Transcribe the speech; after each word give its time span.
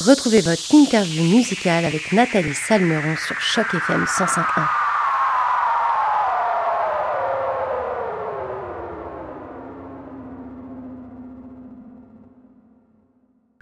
Retrouvez 0.00 0.40
votre 0.40 0.74
interview 0.74 1.22
musicale 1.24 1.84
avec 1.84 2.10
Nathalie 2.12 2.54
Salmeron 2.54 3.16
sur 3.16 3.38
Choc 3.38 3.66
FM 3.74 4.04
105.1. 4.04 4.64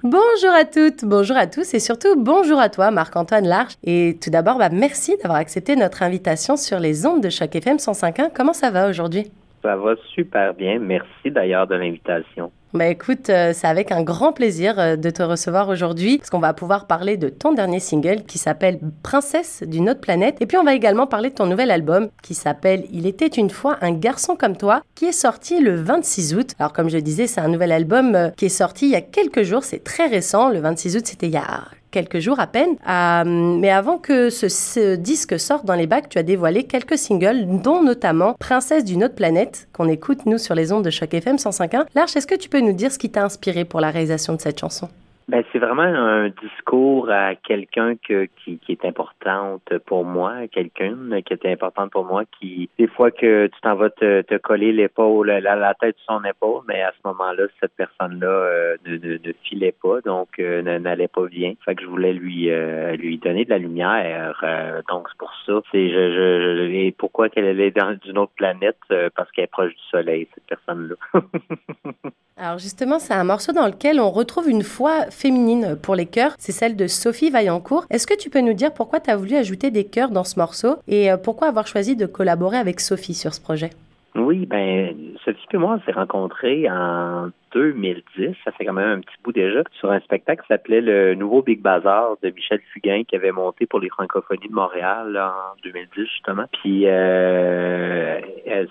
Bonjour 0.04 0.52
à 0.54 0.64
toutes, 0.64 1.04
bonjour 1.04 1.36
à 1.36 1.48
tous 1.48 1.74
et 1.74 1.80
surtout 1.80 2.14
bonjour 2.16 2.60
à 2.60 2.68
toi 2.68 2.92
Marc-Antoine 2.92 3.48
Larche. 3.48 3.74
Et 3.82 4.16
tout 4.22 4.30
d'abord, 4.30 4.58
bah, 4.58 4.68
merci 4.70 5.16
d'avoir 5.16 5.40
accepté 5.40 5.74
notre 5.74 6.04
invitation 6.04 6.56
sur 6.56 6.78
les 6.78 7.04
ondes 7.04 7.20
de 7.20 7.30
Choc 7.30 7.56
FM 7.56 7.78
105.1. 7.78 8.30
Comment 8.32 8.52
ça 8.52 8.70
va 8.70 8.88
aujourd'hui? 8.88 9.24
Ça 9.62 9.74
va 9.74 9.96
super 10.14 10.54
bien. 10.54 10.78
Merci 10.78 11.32
d'ailleurs 11.32 11.66
de 11.66 11.74
l'invitation. 11.74 12.52
Bah 12.74 12.86
écoute, 12.88 13.30
euh, 13.30 13.52
c'est 13.54 13.66
avec 13.66 13.92
un 13.92 14.02
grand 14.02 14.34
plaisir 14.34 14.78
euh, 14.78 14.96
de 14.96 15.08
te 15.08 15.22
recevoir 15.22 15.70
aujourd'hui 15.70 16.18
parce 16.18 16.28
qu'on 16.28 16.38
va 16.38 16.52
pouvoir 16.52 16.86
parler 16.86 17.16
de 17.16 17.30
ton 17.30 17.54
dernier 17.54 17.80
single 17.80 18.24
qui 18.24 18.36
s'appelle 18.36 18.78
Princesse 19.02 19.62
d'une 19.66 19.88
autre 19.88 20.00
planète. 20.00 20.36
Et 20.40 20.46
puis 20.46 20.58
on 20.58 20.64
va 20.64 20.74
également 20.74 21.06
parler 21.06 21.30
de 21.30 21.34
ton 21.34 21.46
nouvel 21.46 21.70
album 21.70 22.08
qui 22.22 22.34
s'appelle 22.34 22.84
Il 22.92 23.06
était 23.06 23.26
une 23.26 23.48
fois 23.48 23.78
un 23.80 23.92
garçon 23.92 24.36
comme 24.36 24.54
toi 24.54 24.82
qui 24.94 25.06
est 25.06 25.12
sorti 25.12 25.60
le 25.60 25.76
26 25.76 26.34
août. 26.34 26.50
Alors 26.58 26.74
comme 26.74 26.90
je 26.90 26.98
disais, 26.98 27.26
c'est 27.26 27.40
un 27.40 27.48
nouvel 27.48 27.72
album 27.72 28.14
euh, 28.14 28.28
qui 28.36 28.44
est 28.44 28.50
sorti 28.50 28.84
il 28.84 28.92
y 28.92 28.96
a 28.96 29.00
quelques 29.00 29.44
jours, 29.44 29.64
c'est 29.64 29.82
très 29.82 30.06
récent, 30.06 30.50
le 30.50 30.60
26 30.60 30.96
août 30.98 31.06
c'était 31.06 31.28
il 31.28 31.32
y 31.32 31.38
a 31.38 31.62
quelques 31.90 32.18
jours 32.18 32.40
à 32.40 32.46
peine. 32.46 32.76
Euh, 32.88 33.24
mais 33.24 33.70
avant 33.70 33.98
que 33.98 34.30
ce, 34.30 34.96
disque 34.96 35.38
sorte 35.38 35.64
dans 35.64 35.74
les 35.74 35.86
bacs, 35.86 36.08
tu 36.08 36.18
as 36.18 36.22
dévoilé 36.22 36.64
quelques 36.64 36.98
singles, 36.98 37.60
dont 37.62 37.82
notamment 37.82 38.34
Princesse 38.38 38.84
d'une 38.84 39.04
autre 39.04 39.14
planète, 39.14 39.68
qu'on 39.72 39.88
écoute 39.88 40.26
nous 40.26 40.38
sur 40.38 40.54
les 40.54 40.72
ondes 40.72 40.84
de 40.84 40.90
Choc 40.90 41.14
FM 41.14 41.36
105.1. 41.36 41.86
Larche, 41.94 42.16
est-ce 42.16 42.26
que 42.26 42.34
tu 42.34 42.48
peux 42.48 42.60
nous 42.60 42.72
dire 42.72 42.92
ce 42.92 42.98
qui 42.98 43.10
t'a 43.10 43.24
inspiré 43.24 43.64
pour 43.64 43.80
la 43.80 43.90
réalisation 43.90 44.34
de 44.34 44.40
cette 44.40 44.60
chanson? 44.60 44.88
Ben, 45.28 45.44
c'est 45.52 45.58
vraiment 45.58 45.82
un 45.82 46.30
discours 46.30 47.10
à 47.10 47.34
quelqu'un 47.34 47.96
que, 47.96 48.28
qui, 48.38 48.58
qui 48.58 48.72
est 48.72 48.84
importante 48.86 49.62
pour 49.84 50.06
moi, 50.06 50.48
quelqu'un 50.50 50.96
qui 51.20 51.34
est 51.34 51.46
importante 51.46 51.90
pour 51.90 52.06
moi, 52.06 52.24
qui, 52.38 52.70
des 52.78 52.86
fois 52.86 53.10
que 53.10 53.46
tu 53.48 53.60
t'en 53.60 53.74
vas 53.74 53.90
te, 53.90 54.22
te 54.22 54.36
coller 54.38 54.72
l'épaule, 54.72 55.26
la, 55.26 55.54
la 55.54 55.74
tête 55.74 55.96
sur 55.98 56.14
son 56.14 56.24
épaule, 56.24 56.62
mais 56.66 56.80
à 56.80 56.92
ce 56.92 57.08
moment-là, 57.08 57.44
cette 57.60 57.74
personne-là 57.76 58.26
euh, 58.26 58.76
ne, 58.86 58.96
ne, 58.96 59.12
ne, 59.18 59.32
filait 59.44 59.74
pas, 59.82 60.00
donc 60.00 60.38
euh, 60.38 60.62
n'allait 60.62 61.08
pas 61.08 61.26
bien. 61.26 61.52
Fait 61.62 61.74
que 61.74 61.82
je 61.82 61.88
voulais 61.88 62.14
lui 62.14 62.50
euh, 62.50 62.96
lui 62.96 63.18
donner 63.18 63.44
de 63.44 63.50
la 63.50 63.58
lumière. 63.58 64.42
donc 64.88 65.08
c'est 65.10 65.18
pour 65.18 65.32
ça. 65.44 65.60
C'est 65.70 65.90
je, 65.90 66.12
je, 66.12 66.70
et 66.70 66.92
pourquoi 66.92 67.28
qu'elle 67.28 67.60
est 67.60 67.76
dans 67.76 67.94
une 68.06 68.16
autre 68.16 68.32
planète 68.34 68.78
parce 69.14 69.30
qu'elle 69.32 69.44
est 69.44 69.48
proche 69.48 69.74
du 69.74 69.82
soleil, 69.90 70.26
cette 70.34 70.46
personne-là. 70.46 70.96
Alors 72.40 72.58
justement, 72.58 73.00
c'est 73.00 73.14
un 73.14 73.24
morceau 73.24 73.50
dans 73.50 73.66
lequel 73.66 73.98
on 73.98 74.12
retrouve 74.12 74.48
une 74.48 74.62
foi 74.62 75.06
féminine 75.10 75.76
pour 75.82 75.96
les 75.96 76.06
chœurs. 76.06 76.36
C'est 76.38 76.52
celle 76.52 76.76
de 76.76 76.86
Sophie 76.86 77.30
Vaillancourt. 77.30 77.84
Est-ce 77.90 78.06
que 78.06 78.16
tu 78.16 78.30
peux 78.30 78.40
nous 78.40 78.52
dire 78.52 78.72
pourquoi 78.72 79.00
tu 79.00 79.10
as 79.10 79.16
voulu 79.16 79.34
ajouter 79.34 79.72
des 79.72 79.84
chœurs 79.84 80.10
dans 80.10 80.22
ce 80.22 80.38
morceau 80.38 80.76
et 80.86 81.10
euh, 81.10 81.16
pourquoi 81.16 81.48
avoir 81.48 81.66
choisi 81.66 81.96
de 81.96 82.06
collaborer 82.06 82.56
avec 82.56 82.78
Sophie 82.78 83.14
sur 83.14 83.34
ce 83.34 83.40
projet? 83.40 83.70
Oui, 84.18 84.46
ben 84.46 85.16
Sophie 85.24 85.46
et 85.52 85.56
moi, 85.58 85.78
on 85.78 85.84
s'est 85.84 85.92
rencontrés 85.92 86.68
en 86.68 87.30
2010, 87.52 88.34
ça 88.44 88.50
fait 88.52 88.64
quand 88.64 88.72
même 88.72 88.98
un 88.98 89.00
petit 89.00 89.14
bout 89.22 89.32
déjà, 89.32 89.62
sur 89.78 89.90
un 89.90 90.00
spectacle 90.00 90.42
qui 90.42 90.48
s'appelait 90.48 90.80
le 90.80 91.14
Nouveau 91.14 91.42
Big 91.42 91.60
Bazar 91.62 92.16
de 92.22 92.30
Michel 92.30 92.60
Fugain 92.72 93.04
qui 93.04 93.14
avait 93.16 93.30
monté 93.30 93.66
pour 93.66 93.80
les 93.80 93.88
francophonies 93.88 94.48
de 94.48 94.54
Montréal 94.54 95.16
en 95.16 95.56
2010 95.62 96.02
justement. 96.02 96.44
Puis 96.60 96.86
euh, 96.86 98.20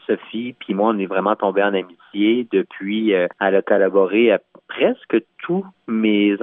Sophie 0.05 0.53
puis 0.59 0.73
moi, 0.73 0.91
on 0.93 0.99
est 0.99 1.05
vraiment 1.05 1.35
tombés 1.35 1.63
en 1.63 1.73
amitié 1.73 2.47
depuis. 2.51 3.13
Euh, 3.13 3.27
elle 3.39 3.55
a 3.55 3.61
collaboré 3.61 4.31
à 4.31 4.39
presque 4.67 5.17
tous 5.43 5.65
mes 5.87 6.35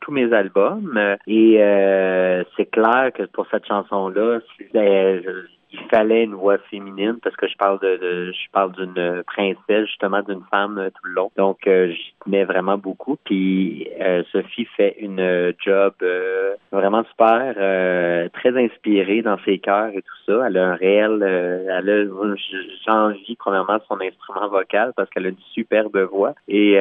tous 0.00 0.12
mes 0.12 0.32
albums 0.32 0.98
et 1.26 1.62
euh, 1.62 2.42
c'est 2.56 2.70
clair 2.70 3.10
que 3.14 3.24
pour 3.24 3.46
cette 3.50 3.66
chanson 3.66 4.08
là, 4.08 4.40
il 5.74 5.88
fallait 5.90 6.24
une 6.24 6.34
voix 6.34 6.58
féminine 6.70 7.18
parce 7.22 7.36
que 7.36 7.48
je 7.48 7.56
parle 7.56 7.80
de, 7.80 8.32
je 8.32 8.50
parle 8.52 8.72
d'une 8.72 9.22
princesse 9.26 9.86
justement 9.86 10.22
d'une 10.22 10.42
femme 10.50 10.78
euh, 10.78 10.90
tout 10.90 11.06
le 11.06 11.14
long. 11.14 11.30
Donc 11.36 11.66
euh, 11.66 11.90
j'y 11.90 12.14
tenais 12.24 12.44
vraiment 12.44 12.78
beaucoup. 12.78 13.16
Puis 13.24 13.88
euh, 14.00 14.22
Sophie 14.30 14.66
fait 14.76 14.96
une 14.98 15.52
job 15.64 15.94
vraiment 16.72 17.04
super 17.04 18.30
très 18.32 18.64
inspirée 18.64 19.22
dans 19.22 19.38
ses 19.44 19.58
chœurs 19.58 19.90
et 19.94 20.02
tout 20.02 20.32
ça. 20.32 20.46
Elle 20.46 20.56
a 20.56 20.70
un 20.70 20.74
réel 20.74 21.22
elle 21.22 21.90
a 21.90 22.34
j'envie 22.86 23.36
premièrement 23.36 23.78
son 23.88 24.00
instrument 24.00 24.48
vocal 24.48 24.92
parce 24.96 25.08
qu'elle 25.10 25.26
a 25.26 25.30
une 25.30 25.36
superbe 25.52 25.96
voix. 26.10 26.34
Et 26.48 26.78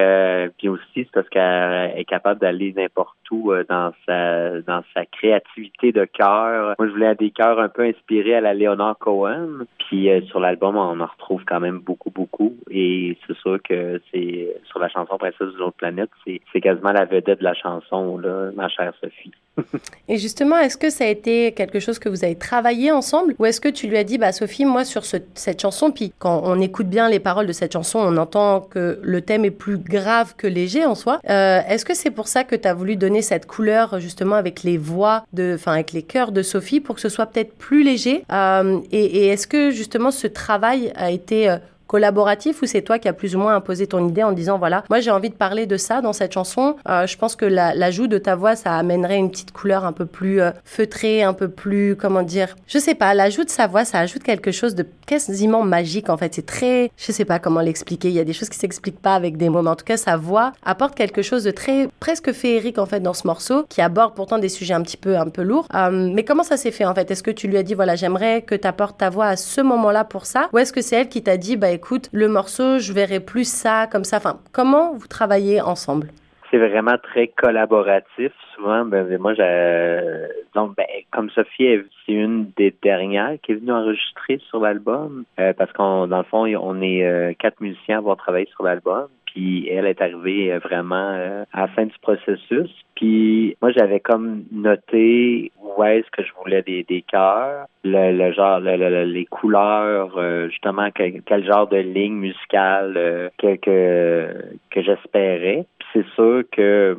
puis 0.58 0.70
aussi 0.70 0.84
c'est 0.96 1.12
parce 1.12 1.30
qu'elle 1.30 1.98
est 1.98 2.06
capable 2.06 2.40
d'aller 2.40 2.74
n'importe 2.74 3.16
où 3.32 3.54
dans 3.70 3.94
sa 4.06 4.62
dans 4.62 4.84
sa 4.94 5.06
créativité 5.06 5.92
de 5.92 6.06
cœur. 6.06 6.76
Moi 6.78 6.88
je 6.88 6.92
voulais 6.92 7.16
des 7.16 7.32
chœurs 7.32 7.60
un 7.60 7.70
peu 7.70 7.84
inspirés 7.84 8.36
à 8.36 8.42
la 8.42 8.54
Léonard 8.54 8.83
Cohen. 9.00 9.66
Puis 9.78 10.10
euh, 10.10 10.22
sur 10.24 10.40
l'album, 10.40 10.76
on 10.78 11.00
en 11.00 11.06
retrouve 11.06 11.44
quand 11.46 11.60
même 11.60 11.80
beaucoup, 11.80 12.10
beaucoup. 12.10 12.56
Et 12.70 13.18
c'est 13.26 13.38
sûr 13.38 13.58
que 13.68 14.02
c'est 14.12 14.56
sur 14.66 14.80
la 14.80 14.90
chanson 14.90 15.18
Princesse 15.18 15.54
de 15.54 15.58
l'autre 15.58 15.78
planète, 15.78 16.10
c'est 16.26 16.62
quasiment 16.62 16.92
la 16.92 17.06
vedette 17.06 17.40
de 17.40 17.44
la 17.44 17.54
chanson, 17.54 18.18
là, 18.18 18.52
ma 18.56 18.68
chère 18.70 18.94
Sophie. 19.02 19.32
Et 20.08 20.18
justement, 20.18 20.58
est-ce 20.58 20.78
que 20.78 20.90
ça 20.90 21.04
a 21.04 21.08
été 21.08 21.52
quelque 21.52 21.80
chose 21.80 22.00
que 22.00 22.10
vous 22.10 22.24
avez 22.24 22.38
travaillé 22.38 22.92
ensemble? 22.92 23.36
Ou 23.40 23.46
est-ce 23.46 23.62
que 23.62 23.70
tu 23.70 23.88
lui 23.88 23.98
as 23.98 24.04
dit, 24.04 24.18
bah 24.18 24.32
Sophie, 24.32 24.66
moi 24.66 24.84
sur 24.84 25.06
cette 25.06 25.62
chanson, 25.62 25.92
puis 25.92 26.12
quand 26.18 26.42
on 26.44 26.60
écoute 26.60 26.88
bien 26.88 27.10
les 27.10 27.20
paroles 27.20 27.48
de 27.48 27.54
cette 27.54 27.74
chanson, 27.74 28.00
on 28.00 28.18
entend 28.18 28.62
que 28.62 29.00
le 29.02 29.22
thème 29.22 29.46
est 29.46 29.52
plus 29.52 29.78
grave 29.78 30.36
que 30.36 30.48
léger 30.48 30.86
en 30.86 30.96
soi. 30.96 31.20
Euh, 31.30 31.62
est-ce 31.68 31.86
que 31.86 31.94
c'est 31.94 32.12
pour 32.12 32.28
ça 32.28 32.44
que 32.44 32.56
tu 32.56 32.68
as 32.68 32.74
voulu 32.74 32.96
donner 32.96 33.22
cette 33.22 33.46
couleur 33.46 34.00
justement 34.00 34.36
avec 34.36 34.64
les 34.64 34.78
voix, 34.78 35.24
enfin 35.38 35.74
avec 35.74 35.92
les 35.92 36.04
chœurs 36.04 36.32
de 36.32 36.42
Sophie 36.42 36.80
pour 36.80 36.96
que 36.96 37.02
ce 37.02 37.10
soit 37.10 37.28
peut-être 37.28 37.56
plus 37.58 37.84
léger? 37.84 38.24
Euh, 38.32 38.73
Et, 38.92 39.06
et 39.06 39.28
est-ce 39.28 39.48
que 39.48 39.72
justement 39.72 40.12
ce 40.12 40.28
travail 40.28 40.92
a 40.96 41.12
été 41.12 41.50
euh, 41.50 41.58
collaboratif 41.94 42.64
ou 42.64 42.66
c'est 42.66 42.82
toi 42.82 42.98
qui 42.98 43.08
as 43.08 43.14
plus 43.14 43.36
ou 43.36 43.40
moins 43.40 43.54
imposé 43.56 43.86
ton 43.86 44.08
idée 44.08 44.24
en 44.24 44.32
disant 44.32 44.58
voilà, 44.58 44.84
moi 44.90 45.00
j'ai 45.00 45.12
envie 45.12 45.30
de 45.30 45.36
parler 45.36 45.68
de 45.68 45.78
ça 45.78 46.02
dans 46.02 46.12
cette 46.12 46.34
chanson. 46.34 46.76
Euh, 46.90 47.06
je 47.06 47.16
pense 47.20 47.36
que 47.36 47.46
l'ajout 47.46 48.08
de 48.08 48.18
ta 48.18 48.36
voix, 48.36 48.56
ça 48.56 48.76
amènerait 48.76 49.18
une 49.18 49.30
petite 49.30 49.52
couleur 49.52 49.86
un 49.86 49.92
peu 49.92 50.08
plus 50.08 50.42
euh, 50.42 50.50
feutrée, 50.66 51.22
un 51.22 51.34
peu 51.34 51.50
plus, 51.50 51.96
comment 51.96 52.24
dire, 52.24 52.56
je 52.66 52.80
sais 52.80 52.96
pas, 52.96 53.14
l'ajout 53.14 53.44
de 53.44 53.52
sa 53.52 53.68
voix, 53.68 53.86
ça 53.86 54.00
ajoute 54.00 54.24
quelque 54.24 54.52
chose 54.52 54.74
de 54.74 54.88
quasiment 55.06 55.62
magique 55.62 56.10
en 56.10 56.18
fait. 56.18 56.34
C'est 56.34 56.48
très, 56.48 56.90
je 56.98 57.12
sais 57.12 57.26
pas 57.26 57.38
comment 57.38 57.62
l'expliquer. 57.62 58.08
Il 58.08 58.16
y 58.16 58.20
a 58.20 58.24
des 58.24 58.34
choses 58.34 58.50
qui 58.50 58.58
s'expliquent 58.58 59.00
pas 59.00 59.14
avec 59.14 59.38
des 59.38 59.50
mots, 59.50 59.62
mais 59.62 59.70
en 59.70 59.76
tout 59.76 59.86
cas 59.86 59.98
sa 59.98 60.18
voix 60.18 60.54
apporte 60.66 60.96
quelque 60.96 61.22
chose 61.22 61.44
de 61.44 61.52
très 61.52 61.90
presque 62.00 62.32
féerique 62.32 62.80
en 62.80 62.88
fait 62.88 63.02
dans 63.02 63.14
ce 63.14 63.28
morceau 63.28 63.68
qui 63.70 63.82
aborde 63.82 64.16
pourtant 64.16 64.40
des 64.40 64.50
sujets 64.50 64.74
un 64.74 64.82
petit 64.82 64.98
peu 64.98 65.16
un 65.16 65.30
peu 65.30 65.44
lourds. 65.44 65.68
Euh, 65.76 66.10
mais 66.12 66.24
comment 66.26 66.42
ça 66.42 66.58
s'est 66.58 66.72
fait 66.72 66.86
en 66.86 66.96
fait? 66.96 67.12
Est-ce 67.12 67.22
que 67.22 67.30
tu 67.30 67.48
lui 67.48 67.58
as 67.58 67.64
dit 67.64 67.76
voilà, 67.76 67.96
j'aimerais 67.96 68.42
que 68.42 68.56
tu 68.56 68.68
apportes 68.68 68.98
ta 68.98 69.12
voix 69.12 69.28
à 69.28 69.36
ce 69.36 69.62
moment-là 69.62 70.06
pour 70.06 70.26
ça, 70.26 70.50
ou 70.54 70.58
est-ce 70.58 70.74
que 70.74 70.82
c'est 70.82 70.96
elle 70.96 71.10
qui 71.10 71.22
t'a 71.22 71.38
dit 71.38 71.56
bah 71.56 71.70
écoute, 71.70 71.83
le 72.12 72.28
morceau, 72.28 72.80
je 72.80 72.94
verrai 72.94 73.20
plus 73.20 73.48
ça, 73.50 73.88
comme 73.92 74.04
ça. 74.04 74.18
Enfin, 74.18 74.40
comment 74.52 74.94
vous 74.94 75.08
travaillez 75.08 75.62
ensemble? 75.62 76.08
C'est 76.50 76.58
vraiment 76.58 76.98
très 77.02 77.28
collaboratif. 77.28 78.32
Souvent, 78.56 78.86
ben, 78.86 79.06
ben 79.08 79.20
moi, 79.20 79.34
j'ai, 79.34 80.28
donc, 80.54 80.76
ben, 80.76 80.86
comme 81.12 81.30
Sophie, 81.32 81.80
c'est 82.06 82.12
une 82.12 82.52
des 82.56 82.76
dernières 82.84 83.38
qui 83.42 83.54
est 83.54 83.56
venue 83.56 83.72
enregistrer 83.72 84.40
sur 84.50 84.60
l'album, 84.60 85.24
euh, 85.40 85.54
parce 85.54 85.72
qu'on, 85.74 86.08
dans 86.08 86.20
le 86.20 86.24
fond, 86.24 86.46
on 86.46 86.82
est 86.82 87.04
euh, 87.04 87.34
quatre 87.40 87.60
musiciens 87.60 87.96
à 87.96 88.00
avoir 88.00 88.18
travaillé 88.18 88.48
sur 88.54 88.64
l'album. 88.64 89.08
Puis 89.34 89.68
elle 89.68 89.88
est 89.88 90.00
arrivée 90.02 90.54
euh, 90.54 90.60
vraiment 90.60 91.14
euh, 91.14 91.44
à 91.54 91.62
la 91.62 91.68
fin 91.70 91.86
du 91.86 91.98
processus. 92.02 92.70
Puis 92.96 93.58
moi, 93.62 93.72
j'avais 93.72 94.00
comme 94.00 94.44
noté 94.52 95.52
où 95.60 95.84
est-ce 95.84 96.10
que 96.12 96.24
je 96.24 96.32
voulais 96.40 96.62
des, 96.62 96.84
des 96.84 97.02
cœurs, 97.02 97.66
le, 97.84 98.16
le 98.16 98.32
genre, 98.32 98.60
le, 98.60 99.06
les 99.06 99.26
couleurs, 99.26 100.16
euh, 100.18 100.50
justement, 100.50 100.90
quel, 100.94 101.24
quel, 101.24 101.44
genre 101.46 101.68
de 101.68 101.78
ligne 101.78 102.14
musicale 102.14 103.32
que, 103.40 103.56
que, 103.56 104.36
que 104.70 104.82
j'espérais. 104.84 105.66
Puis 105.80 105.88
c'est 105.94 106.08
sûr 106.16 106.44
que 106.52 106.96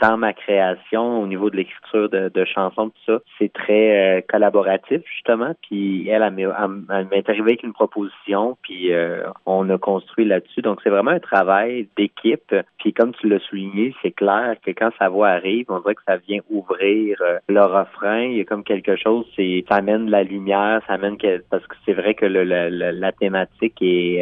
dans 0.00 0.16
ma 0.16 0.32
création, 0.32 1.22
au 1.22 1.26
niveau 1.26 1.50
de 1.50 1.56
l'écriture 1.56 2.08
de, 2.10 2.28
de, 2.28 2.44
chansons, 2.44 2.90
tout 2.90 3.02
ça, 3.06 3.18
c'est 3.38 3.52
très 3.52 4.18
euh, 4.18 4.20
collaboratif, 4.28 5.02
justement. 5.06 5.54
Puis 5.62 6.08
elle, 6.08 6.22
elle, 6.22 7.06
m'est 7.10 7.28
arrivée 7.28 7.52
avec 7.52 7.62
une 7.62 7.72
proposition, 7.72 8.58
puis 8.62 8.92
euh, 8.92 9.22
on 9.46 9.68
a 9.70 9.78
construit 9.78 10.24
là-dessus. 10.24 10.62
Donc, 10.62 10.80
c'est 10.82 10.90
vraiment 10.90 11.12
un 11.12 11.20
travail 11.20 11.88
d'équipe. 11.96 12.54
Puis 12.78 12.92
comme 12.92 13.12
tu 13.14 13.28
l'as 13.28 13.40
souligné, 13.40 13.94
c'est 14.02 14.10
clair 14.10 14.56
que 14.64 14.70
quand 14.70 14.90
sa 14.98 15.08
voix 15.08 15.28
arrive, 15.28 15.66
on 15.68 15.80
dirait 15.80 15.94
que 15.94 16.02
ça 16.06 16.16
vient 16.16 16.40
ouvrir 16.50 17.16
euh, 17.22 17.38
le 17.48 17.62
refrain. 17.62 18.22
Il 18.22 18.36
y 18.36 18.40
a 18.40 18.44
comme 18.44 18.64
quelque 18.64 18.96
chose, 18.96 19.26
c'est 19.36 19.64
ça 19.68 19.76
amène 19.76 20.10
la 20.10 20.22
lumière, 20.22 20.82
ça 20.86 20.94
amène 20.94 21.16
que, 21.16 21.42
parce 21.50 21.66
que 21.66 21.76
c'est 21.86 21.94
vrai 21.94 22.14
que 22.14 22.26
le, 22.26 22.42
la 22.42 23.12
thématique 23.12 23.80
est 23.80 24.20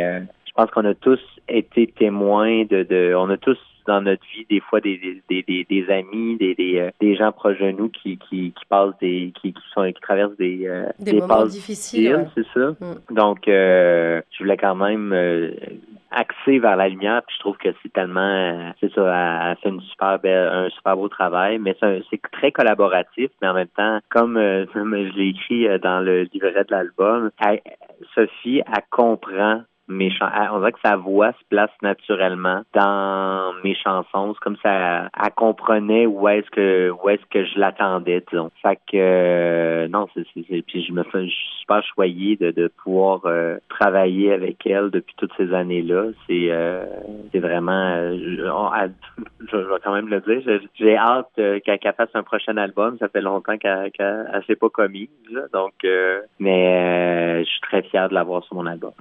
je 0.58 0.64
pense 0.64 0.72
qu'on 0.72 0.84
a 0.86 0.94
tous 0.94 1.20
été 1.48 1.86
témoins 1.86 2.64
de, 2.64 2.82
de 2.82 3.14
on 3.14 3.30
a 3.30 3.36
tous 3.36 3.58
dans 3.88 4.02
notre 4.02 4.22
vie 4.34 4.46
des 4.48 4.60
fois 4.60 4.80
des, 4.80 5.22
des, 5.28 5.42
des, 5.42 5.66
des 5.68 5.90
amis, 5.90 6.36
des, 6.36 6.54
des, 6.54 6.78
euh, 6.78 6.90
des, 7.00 7.16
gens 7.16 7.32
proches 7.32 7.58
de 7.58 7.70
nous 7.70 7.88
qui, 7.88 8.18
qui, 8.18 8.52
qui 8.52 8.64
passent 8.68 8.96
des 9.00 9.32
qui, 9.40 9.54
qui 9.54 9.62
sont 9.72 9.90
qui 9.90 10.00
traversent 10.00 10.36
des 10.36 10.66
euh, 10.66 10.86
des, 10.98 11.14
moments 11.14 11.46
difficiles, 11.46 12.28
c'est 12.34 12.46
ça. 12.54 12.76
Mm. 12.78 13.14
Donc 13.14 13.48
euh, 13.48 14.20
je 14.30 14.38
voulais 14.44 14.58
quand 14.58 14.74
même 14.74 15.12
axée 16.10 16.58
vers 16.58 16.76
la 16.76 16.88
lumière. 16.88 17.22
Puis 17.26 17.36
je 17.36 17.40
trouve 17.40 17.56
que 17.56 17.70
c'est 17.82 17.92
tellement, 17.92 18.72
c'est 18.78 18.92
ça, 18.92 19.50
elle 19.50 19.56
fait 19.62 19.70
une 19.70 19.80
super 19.80 20.18
belle, 20.18 20.48
un 20.48 20.68
super 20.68 20.96
beau 20.96 21.08
travail. 21.08 21.58
Mais 21.58 21.74
c'est 21.80 22.20
très 22.30 22.52
collaboratif, 22.52 23.30
mais 23.40 23.48
en 23.48 23.54
même 23.54 23.68
temps, 23.68 24.00
comme, 24.10 24.36
je 24.74 25.16
l'ai 25.16 25.28
écrit 25.28 25.66
dans 25.80 26.00
le 26.00 26.24
livret 26.32 26.64
de 26.64 26.72
l'album, 26.72 27.30
Sophie, 28.14 28.62
elle 28.66 28.82
comprend 28.90 29.62
mes 29.88 30.10
on 30.52 30.58
dirait 30.58 30.72
que 30.72 30.80
sa 30.84 30.96
voix 30.96 31.32
se 31.32 31.44
place 31.48 31.70
naturellement 31.82 32.62
dans 32.74 33.54
mes 33.64 33.74
chansons. 33.74 34.34
C'est 34.34 34.40
comme 34.40 34.56
ça, 34.62 35.06
elle, 35.06 35.32
comprenait 35.34 36.06
où 36.06 36.28
est-ce 36.28 36.50
que 36.50 36.90
où 36.90 37.08
est-ce 37.08 37.24
que 37.30 37.44
je 37.44 37.58
l'attendais, 37.58 38.22
disons. 38.30 38.50
Fait 38.62 38.76
que 38.76 38.96
euh, 38.96 39.88
non, 39.88 40.06
c'est, 40.14 40.24
puis 40.62 40.84
je 40.84 40.92
me 40.92 41.02
fais, 41.04 41.20
suis 41.26 41.60
super 41.60 41.82
choyé 41.94 42.36
de, 42.36 42.50
de 42.50 42.68
pouvoir 42.82 43.22
euh, 43.24 43.56
travailler 43.68 44.32
avec 44.32 44.66
elle 44.66 44.90
depuis 44.90 45.14
toutes 45.16 45.32
ces 45.36 45.52
années-là. 45.52 46.06
C'est 46.26 46.48
euh, 46.50 46.84
c'est 47.32 47.40
vraiment, 47.40 47.94
je, 48.12 48.42
je, 49.50 49.56
vais 49.56 49.80
quand 49.82 49.94
même 49.94 50.08
le 50.08 50.20
dire. 50.20 50.60
J'ai 50.74 50.96
hâte 50.96 51.28
qu'elle, 51.34 51.94
fasse 51.96 52.10
un 52.14 52.22
prochain 52.22 52.56
album. 52.56 52.96
Ça 52.98 53.08
fait 53.08 53.20
longtemps 53.20 53.56
qu'elle 53.56 53.90
qu'elle, 53.92 54.42
s'est 54.46 54.56
pas 54.56 54.68
commise, 54.68 55.08
donc 55.52 55.74
mais 56.38 57.44
je 57.44 57.48
suis 57.48 57.60
très 57.62 57.82
fier 57.82 58.08
de 58.08 58.14
l'avoir 58.14 58.44
sur 58.44 58.56
mon 58.56 58.66
album. 58.66 58.92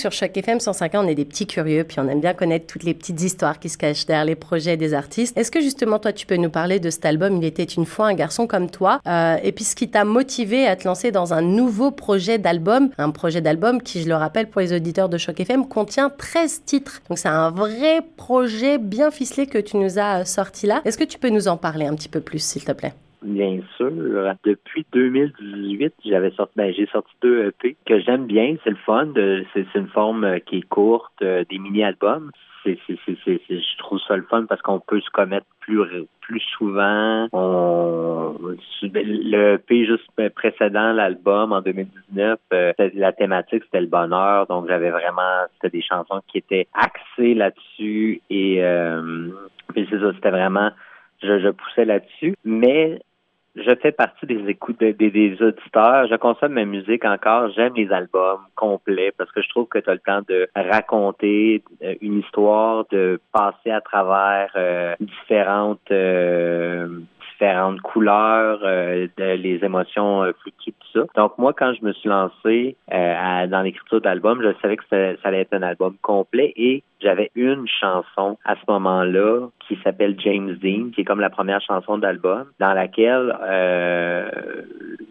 Sur 0.00 0.12
Choc 0.12 0.34
FM 0.34 0.60
105 0.60 0.92
on 0.94 1.06
est 1.06 1.14
des 1.14 1.26
petits 1.26 1.46
curieux, 1.46 1.84
puis 1.84 1.98
on 2.00 2.08
aime 2.08 2.20
bien 2.20 2.32
connaître 2.32 2.66
toutes 2.66 2.84
les 2.84 2.94
petites 2.94 3.20
histoires 3.20 3.58
qui 3.58 3.68
se 3.68 3.76
cachent 3.76 4.06
derrière 4.06 4.24
les 4.24 4.34
projets 4.34 4.78
des 4.78 4.94
artistes. 4.94 5.36
Est-ce 5.36 5.50
que 5.50 5.60
justement, 5.60 5.98
toi, 5.98 6.12
tu 6.12 6.26
peux 6.26 6.36
nous 6.36 6.48
parler 6.48 6.80
de 6.80 6.88
cet 6.88 7.04
album? 7.04 7.36
Il 7.36 7.44
était 7.44 7.64
une 7.64 7.84
fois 7.84 8.06
un 8.06 8.14
garçon 8.14 8.46
comme 8.46 8.70
toi, 8.70 9.00
euh, 9.06 9.36
et 9.42 9.52
puis 9.52 9.64
ce 9.64 9.76
qui 9.76 9.90
t'a 9.90 10.04
motivé 10.04 10.66
à 10.66 10.74
te 10.76 10.88
lancer 10.88 11.10
dans 11.10 11.34
un 11.34 11.42
nouveau 11.42 11.90
projet 11.90 12.38
d'album, 12.38 12.88
un 12.96 13.10
projet 13.10 13.42
d'album 13.42 13.82
qui, 13.82 14.02
je 14.02 14.08
le 14.08 14.14
rappelle 14.14 14.48
pour 14.48 14.62
les 14.62 14.72
auditeurs 14.72 15.10
de 15.10 15.18
Choc 15.18 15.38
FM, 15.38 15.68
contient 15.68 16.08
13 16.08 16.62
titres. 16.64 17.02
Donc 17.10 17.18
c'est 17.18 17.28
un 17.28 17.50
vrai 17.50 18.00
projet 18.16 18.78
bien 18.78 19.10
ficelé 19.10 19.46
que 19.46 19.58
tu 19.58 19.76
nous 19.76 19.98
as 19.98 20.24
sorti 20.24 20.66
là. 20.66 20.80
Est-ce 20.86 20.96
que 20.96 21.04
tu 21.04 21.18
peux 21.18 21.28
nous 21.28 21.46
en 21.46 21.58
parler 21.58 21.84
un 21.84 21.94
petit 21.94 22.08
peu 22.08 22.20
plus, 22.20 22.38
s'il 22.38 22.64
te 22.64 22.72
plaît? 22.72 22.94
Bien 23.22 23.60
sûr. 23.76 23.90
Depuis 24.44 24.86
2018, 24.92 25.94
j'avais 26.04 26.30
sorti, 26.30 26.52
ben, 26.56 26.72
j'ai 26.72 26.86
sorti 26.86 27.12
deux 27.20 27.46
EP 27.46 27.76
que 27.86 28.00
j'aime 28.00 28.26
bien. 28.26 28.56
C'est 28.64 28.70
le 28.70 28.76
fun. 28.76 29.12
C'est 29.52 29.66
une 29.74 29.88
forme 29.88 30.24
euh, 30.24 30.38
qui 30.38 30.58
est 30.58 30.68
courte, 30.68 31.12
euh, 31.22 31.44
des 31.50 31.58
mini-albums. 31.58 32.30
C'est, 32.64 32.78
je 32.88 33.78
trouve 33.78 34.00
ça 34.06 34.16
le 34.16 34.22
fun 34.24 34.44
parce 34.46 34.60
qu'on 34.60 34.80
peut 34.80 35.00
se 35.00 35.10
commettre 35.10 35.46
plus 35.60 35.80
plus 36.30 36.40
souvent. 36.56 37.26
On, 37.32 38.36
le 38.82 39.54
EP 39.54 39.86
juste 39.86 40.08
précédent, 40.34 40.92
l'album 40.92 41.52
en 41.52 41.60
2019, 41.60 42.38
euh, 42.52 42.72
la 42.94 43.12
thématique 43.12 43.64
c'était 43.64 43.80
le 43.80 43.88
bonheur, 43.88 44.46
donc 44.46 44.68
j'avais 44.68 44.90
vraiment 44.90 45.46
c'était 45.54 45.78
des 45.78 45.82
chansons 45.82 46.20
qui 46.28 46.38
étaient 46.38 46.68
axées 46.74 47.34
là-dessus 47.34 48.20
et, 48.30 48.62
euh, 48.62 49.28
c'est 49.74 49.90
ça, 49.90 50.12
c'était 50.14 50.30
vraiment 50.30 50.70
je, 51.22 51.40
je 51.40 51.48
poussais 51.48 51.84
là-dessus, 51.84 52.34
mais 52.44 53.00
je 53.56 53.74
fais 53.82 53.90
partie 53.92 54.26
des 54.26 54.48
écoutes 54.48 54.78
des, 54.78 55.36
auditeurs. 55.42 56.06
Je 56.08 56.16
consomme 56.16 56.52
ma 56.52 56.64
musique 56.64 57.04
encore. 57.04 57.50
J'aime 57.50 57.74
les 57.74 57.90
albums 57.90 58.40
complets 58.54 59.12
parce 59.16 59.30
que 59.32 59.42
je 59.42 59.48
trouve 59.48 59.66
que 59.66 59.78
tu 59.78 59.90
as 59.90 59.94
le 59.94 60.00
temps 60.00 60.22
de 60.28 60.48
raconter 60.54 61.62
euh, 61.82 61.94
une 62.00 62.20
histoire, 62.20 62.84
de 62.90 63.20
passer 63.32 63.70
à 63.70 63.80
travers 63.80 64.52
euh, 64.56 64.94
différentes 65.00 65.90
euh, 65.90 67.00
différentes 67.40 67.80
couleurs, 67.80 68.60
les 69.16 69.60
émotions 69.62 70.24
fluctuent, 70.42 70.72
tout 70.72 71.00
ça. 71.00 71.06
Donc 71.16 71.38
moi, 71.38 71.52
quand 71.52 71.72
je 71.72 71.84
me 71.84 71.92
suis 71.92 72.08
lancé 72.08 72.76
dans 72.90 73.62
l'écriture 73.64 74.00
d'album, 74.00 74.42
je 74.42 74.52
savais 74.60 74.76
que 74.76 74.84
ça 74.90 75.14
allait 75.24 75.40
être 75.40 75.54
un 75.54 75.62
album 75.62 75.94
complet 76.02 76.52
et 76.56 76.82
j'avais 77.00 77.30
une 77.34 77.66
chanson 77.66 78.36
à 78.44 78.56
ce 78.56 78.60
moment-là 78.68 79.48
qui 79.66 79.78
s'appelle 79.82 80.16
James 80.18 80.56
Dean, 80.62 80.90
qui 80.94 81.02
est 81.02 81.04
comme 81.04 81.20
la 81.20 81.30
première 81.30 81.60
chanson 81.62 81.98
d'album, 81.98 82.44
dans 82.58 82.74
laquelle 82.74 83.36
euh, 83.42 84.30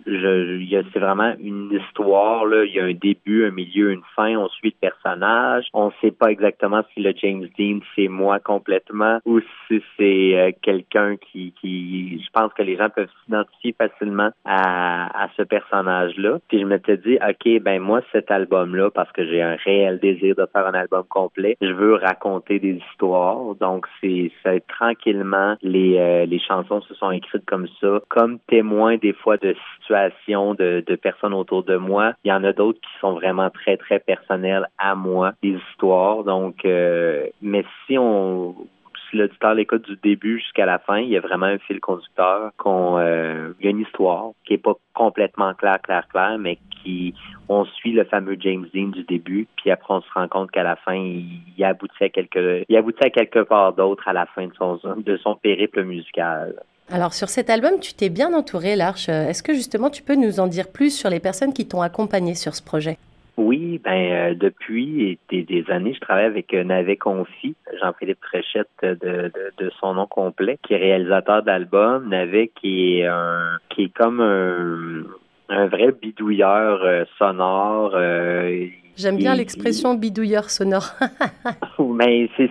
c'est 0.06 1.00
vraiment 1.00 1.34
une 1.40 1.72
histoire. 1.72 2.46
Là. 2.46 2.66
Il 2.66 2.74
y 2.74 2.80
a 2.80 2.84
un 2.84 2.94
début, 2.94 3.46
un 3.46 3.52
milieu, 3.52 3.92
une 3.92 4.04
fin. 4.16 4.36
On 4.36 4.50
suit 4.50 4.76
le 4.82 4.90
personnage. 4.90 5.66
On 5.74 5.88
ne 5.88 5.92
sait 6.02 6.12
pas 6.12 6.32
exactement 6.32 6.84
si 6.94 7.02
le 7.02 7.14
James 7.22 7.48
Dean 7.58 7.80
c'est 7.96 8.08
moi 8.08 8.40
complètement 8.40 9.20
ou 9.26 9.40
si 9.40 9.82
c'est 9.98 10.38
euh, 10.38 10.52
quelqu'un 10.62 11.16
qui, 11.18 11.54
qui, 11.60 12.19
je 12.22 12.30
pense 12.32 12.54
que 12.54 12.64
les 12.64 12.78
gens 12.78 12.90
peuvent 12.90 13.10
s'identifier 13.24 13.76
facilement 13.78 14.30
à, 14.46 15.24
à 15.24 15.30
ce 15.38 15.44
personnage-là. 15.44 16.40
Puis 16.48 16.60
je 16.60 16.66
m'étais 16.66 16.98
dit, 16.98 17.18
ok, 17.18 17.62
ben 17.62 17.80
moi 17.80 18.02
cet 18.12 18.32
album-là, 18.32 18.90
parce 18.92 19.12
que 19.12 19.26
j'ai 19.26 19.42
un 19.42 19.56
réel 19.64 20.00
désir 20.00 20.36
de 20.36 20.46
faire 20.52 20.68
un 20.68 20.74
album 20.74 21.04
complet, 21.10 21.58
je 21.62 21.72
veux 21.72 21.96
raconter 21.96 22.60
des 22.60 22.82
histoires. 22.92 23.56
Donc, 23.56 23.88
c'est 24.02 24.32
tranquillement 24.68 25.56
les, 25.62 25.98
euh, 25.98 26.26
les 26.26 26.40
chansons 26.40 26.82
se 26.82 26.94
sont 26.96 27.12
écrites 27.12 27.46
comme 27.46 27.68
ça, 27.80 28.00
comme 28.10 28.40
témoins 28.48 28.98
des 28.98 29.14
fois 29.14 29.38
de 29.38 29.56
situations 29.76 30.54
de, 30.54 30.84
de 30.86 30.96
personnes 30.96 31.34
autour 31.34 31.64
de 31.64 31.76
moi. 31.76 32.14
Il 32.24 32.30
y 32.30 32.34
en 32.34 32.44
a 32.44 32.54
d'autres 32.54 32.80
qui 32.80 33.00
sont 33.00 33.14
vraiment 33.14 33.50
très, 33.50 33.78
très 33.78 34.00
personnelles 34.00 34.68
à 34.78 34.96
moi, 34.96 35.34
des 35.42 35.58
histoires. 35.72 36.24
Donc, 36.24 36.66
euh, 36.66 37.28
mais 37.42 37.66
si 37.86 37.98
on 37.98 38.56
si 39.10 39.18
l'auditeur 39.18 39.54
l'écoute 39.54 39.90
du 39.90 39.98
début 40.04 40.40
jusqu'à 40.40 40.66
la 40.66 40.80
fin, 40.80 40.98
il 40.98 41.10
y 41.10 41.18
a 41.18 41.22
vraiment 41.22 41.46
un 41.46 41.58
fil 41.58 41.80
conducteur 41.80 42.52
qu'on 42.58 42.98
euh, 42.98 43.54
il 43.60 43.66
y 43.66 43.68
a 43.68 43.72
une 43.72 43.82
histoire 43.82 44.32
qui 44.46 44.54
est 44.54 44.58
pas 44.58 44.74
complètement 44.94 45.54
claire, 45.54 45.82
claire, 45.82 46.08
claire, 46.08 46.38
mais 46.40 46.58
qui 46.84 47.14
on 47.48 47.66
suit 47.66 47.92
le 47.92 48.04
fameux 48.06 48.38
James 48.40 48.66
Dean 48.74 48.90
du 48.90 49.04
début, 49.04 49.48
puis 49.58 49.72
après 49.72 49.94
on 49.94 50.02
se 50.02 50.12
rend 50.14 50.28
compte 50.28 50.52
qu'à 50.52 50.64
la 50.64 50.76
fin, 50.76 50.96
il, 50.96 51.64
aboutit 51.64 52.04
à 52.04 52.10
quelque 52.10 52.64
il 52.68 52.76
aboutit 52.76 53.12
quelque 53.12 53.40
part 53.40 53.74
d'autre 53.74 54.08
à 54.08 54.14
la 54.14 54.26
fin 54.28 54.48
de 54.48 54.54
son 54.58 54.80
de 54.98 55.18
son 55.18 55.36
périple 55.36 55.84
musical. 55.84 56.56
Alors 56.92 57.14
sur 57.14 57.30
cet 57.30 57.50
album, 57.50 57.80
tu 57.80 57.94
t'es 57.94 58.10
bien 58.10 58.34
entouré, 58.34 58.76
Larche. 58.76 59.10
Est-ce 59.10 59.44
que 59.44 59.54
justement 59.54 59.90
tu 59.90 60.02
peux 60.02 60.16
nous 60.16 60.40
en 60.40 60.48
dire 60.48 60.72
plus 60.72 60.98
sur 60.98 61.10
les 61.10 61.20
personnes 61.20 61.54
qui 61.54 61.68
t'ont 61.68 61.82
accompagné 61.82 62.34
sur 62.34 62.56
ce 62.56 62.64
projet? 62.64 62.98
Oui, 63.42 63.80
ben 63.82 64.12
euh, 64.12 64.34
depuis 64.36 65.18
des, 65.30 65.66
années, 65.70 65.94
je 65.94 66.02
travaille 66.02 66.26
avec 66.26 66.54
euh, 66.54 66.66
Navet 66.66 66.98
Confi, 66.98 67.56
Jean-Philippe 67.80 68.20
Fréchette 68.22 68.68
de, 68.82 69.32
de, 69.58 69.70
son 69.80 69.94
nom 69.94 70.08
complet, 70.08 70.60
qui 70.62 70.74
est 70.74 70.78
réalisateur 70.78 71.42
d'albums. 71.42 72.10
Navet 72.10 72.52
qui 72.54 73.00
est 73.00 73.06
un 73.06 73.58
qui 73.70 73.84
est 73.84 73.94
comme 73.94 74.20
un, 74.20 75.06
un 75.48 75.68
vrai 75.68 75.94
bidouilleur 75.94 76.84
euh, 76.84 77.06
sonore. 77.18 77.92
J'aime 79.00 79.16
bien 79.16 79.34
l'expression 79.34 79.94
bidouilleur 79.94 80.50
sonore. 80.50 80.92
Mais 81.80 82.30
c'est, 82.36 82.50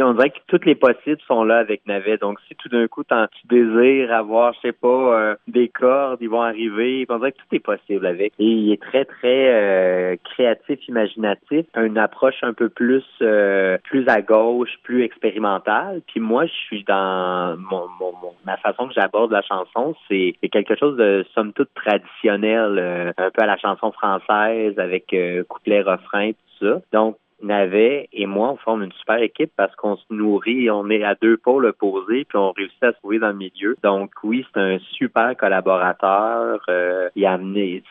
on 0.00 0.14
dirait 0.14 0.30
que 0.30 0.38
toutes 0.46 0.64
les 0.64 0.74
possibles 0.74 1.20
sont 1.28 1.44
là 1.44 1.58
avec 1.58 1.86
Navet. 1.86 2.16
Donc, 2.16 2.38
si 2.48 2.54
tout 2.54 2.70
d'un 2.70 2.86
coup, 2.88 3.04
tu 3.04 3.46
désires 3.46 4.10
avoir, 4.10 4.54
je 4.54 4.68
sais 4.68 4.72
pas, 4.72 4.88
euh, 4.88 5.34
des 5.48 5.68
cordes, 5.68 6.18
ils 6.22 6.30
vont 6.30 6.40
arriver. 6.40 7.04
On 7.10 7.18
dirait 7.18 7.32
que 7.32 7.38
tout 7.38 7.54
est 7.54 7.60
possible 7.60 8.06
avec. 8.06 8.32
Et 8.38 8.44
il 8.44 8.72
est 8.72 8.80
très, 8.80 9.04
très 9.04 9.52
euh, 9.52 10.16
créatif, 10.24 10.78
imaginatif. 10.88 11.66
Une 11.76 11.98
approche 11.98 12.42
un 12.42 12.54
peu 12.54 12.70
plus, 12.70 13.04
euh, 13.20 13.76
plus 13.84 14.08
à 14.08 14.22
gauche, 14.22 14.70
plus 14.84 15.02
expérimentale. 15.04 16.00
Puis 16.06 16.20
moi, 16.20 16.46
je 16.46 16.52
suis 16.52 16.84
dans 16.84 17.54
mon, 17.58 17.86
mon, 18.00 18.14
ma 18.46 18.56
façon 18.56 18.88
que 18.88 18.94
j'aborde 18.94 19.30
la 19.30 19.42
chanson, 19.42 19.94
c'est, 20.08 20.34
quelque 20.50 20.76
chose 20.76 20.96
de 20.96 21.24
somme 21.34 21.52
toute 21.52 21.72
traditionnel, 21.74 23.14
un 23.16 23.30
peu 23.30 23.42
à 23.42 23.46
la 23.46 23.56
chanson 23.56 23.90
française 23.92 24.78
avec 24.78 25.14
couplet 25.48 25.81
refrain, 25.82 26.32
tout 26.32 26.66
ça. 26.66 26.80
Donc, 26.92 27.16
Navet 27.42 28.08
et 28.12 28.26
moi, 28.26 28.50
on 28.52 28.56
forme 28.56 28.82
une 28.82 28.92
super 28.92 29.16
équipe 29.22 29.52
parce 29.56 29.74
qu'on 29.76 29.96
se 29.96 30.04
nourrit, 30.10 30.70
on 30.70 30.88
est 30.90 31.02
à 31.02 31.14
deux 31.14 31.36
pôles 31.36 31.66
opposés, 31.66 32.24
puis 32.24 32.38
on 32.38 32.52
réussit 32.52 32.82
à 32.82 32.92
se 32.92 32.98
trouver 32.98 33.18
dans 33.18 33.28
le 33.28 33.34
milieu. 33.34 33.76
Donc 33.82 34.10
oui, 34.22 34.46
c'est 34.52 34.60
un 34.60 34.78
super 34.92 35.36
collaborateur. 35.36 36.60
Euh, 36.68 37.08
il 37.16 37.26
a 37.26 37.32
amené, 37.32 37.82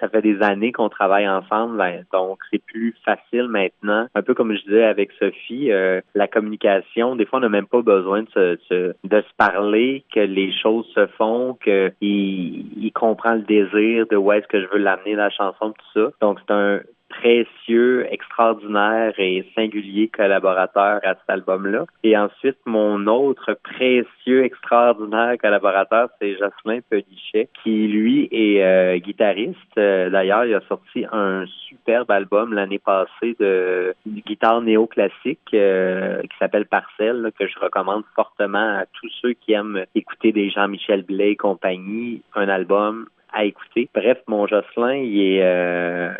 ça 0.00 0.08
fait 0.08 0.22
des 0.22 0.42
années 0.42 0.72
qu'on 0.72 0.88
travaille 0.88 1.28
ensemble, 1.28 1.78
ben, 1.78 2.04
donc 2.12 2.38
c'est 2.50 2.62
plus 2.64 2.94
facile 3.04 3.48
maintenant. 3.48 4.06
Un 4.14 4.22
peu 4.22 4.34
comme 4.34 4.54
je 4.54 4.62
disais 4.62 4.84
avec 4.84 5.10
Sophie, 5.18 5.72
euh, 5.72 6.00
la 6.14 6.28
communication, 6.28 7.16
des 7.16 7.26
fois 7.26 7.38
on 7.38 7.42
n'a 7.42 7.48
même 7.48 7.66
pas 7.66 7.82
besoin 7.82 8.22
de 8.22 8.58
se, 8.68 8.94
de 9.04 9.20
se 9.20 9.34
parler, 9.36 10.04
que 10.14 10.20
les 10.20 10.52
choses 10.52 10.86
se 10.94 11.06
font, 11.18 11.56
que 11.60 11.92
il, 12.00 12.90
comprend 12.94 13.34
le 13.34 13.42
désir 13.42 14.06
de 14.08 14.16
où 14.16 14.30
est-ce 14.30 14.46
que 14.46 14.60
je 14.60 14.66
veux 14.68 14.78
l'amener 14.78 15.14
la 15.16 15.28
chanson, 15.28 15.72
tout 15.72 16.00
ça. 16.00 16.10
Donc 16.20 16.38
c'est 16.46 16.54
un 16.54 16.80
précieux, 17.18 18.06
extraordinaire 18.10 19.14
et 19.18 19.44
singulier 19.54 20.08
collaborateur 20.08 21.00
à 21.02 21.14
cet 21.14 21.28
album-là. 21.28 21.86
Et 22.02 22.16
ensuite, 22.16 22.58
mon 22.66 23.06
autre 23.06 23.56
précieux, 23.62 24.44
extraordinaire 24.44 25.36
collaborateur, 25.40 26.08
c'est 26.20 26.32
Jocelyn 26.32 26.80
Pelichet, 26.88 27.48
qui 27.62 27.88
lui 27.88 28.28
est 28.30 28.62
euh, 28.62 28.98
guitariste. 28.98 29.58
Euh, 29.78 30.10
d'ailleurs, 30.10 30.44
il 30.44 30.54
a 30.54 30.60
sorti 30.68 31.04
un 31.10 31.44
superbe 31.68 32.10
album 32.10 32.52
l'année 32.52 32.78
passée 32.78 33.36
de, 33.38 33.94
guitare 34.06 34.60
néoclassique 34.62 35.40
euh, 35.54 36.20
qui 36.22 36.36
s'appelle 36.38 36.66
Parcelle, 36.66 37.32
que 37.38 37.46
je 37.46 37.58
recommande 37.58 38.04
fortement 38.14 38.78
à 38.78 38.84
tous 38.92 39.10
ceux 39.22 39.32
qui 39.32 39.52
aiment 39.52 39.84
écouter 39.94 40.32
des 40.32 40.50
Jean-Michel 40.50 41.02
Blais 41.02 41.32
et 41.32 41.36
compagnie. 41.36 42.22
Un 42.34 42.48
album 42.48 43.06
à 43.32 43.44
écouter. 43.44 43.88
Bref, 43.94 44.18
mon 44.28 44.46
Jocelyn, 44.46 44.94
il 44.94 45.20
est 45.20 46.14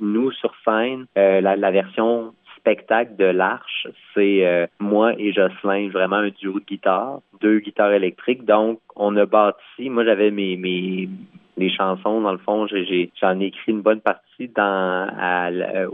nous, 0.00 0.30
sur 0.32 0.52
scène, 0.64 1.06
euh, 1.16 1.40
la, 1.40 1.70
version 1.70 2.34
spectacle 2.56 3.16
de 3.16 3.24
l'Arche, 3.24 3.86
c'est 4.14 4.46
euh, 4.46 4.66
moi 4.78 5.14
et 5.18 5.32
Jocelyn, 5.32 5.88
vraiment 5.90 6.16
un 6.16 6.28
duo 6.30 6.60
de 6.60 6.64
guitare, 6.64 7.20
deux 7.40 7.60
guitares 7.60 7.92
électriques. 7.92 8.44
Donc, 8.44 8.80
on 8.96 9.16
a 9.16 9.26
bâti, 9.26 9.88
moi 9.88 10.04
j'avais 10.04 10.30
mes, 10.30 11.08
les 11.60 11.70
chansons, 11.70 12.20
dans 12.22 12.32
le 12.32 12.38
fond, 12.38 12.66
j'ai, 12.66 13.10
j'en 13.20 13.38
ai 13.38 13.46
écrit 13.46 13.72
une 13.72 13.82
bonne 13.82 14.00
partie 14.00 14.30
dans, 14.48 15.08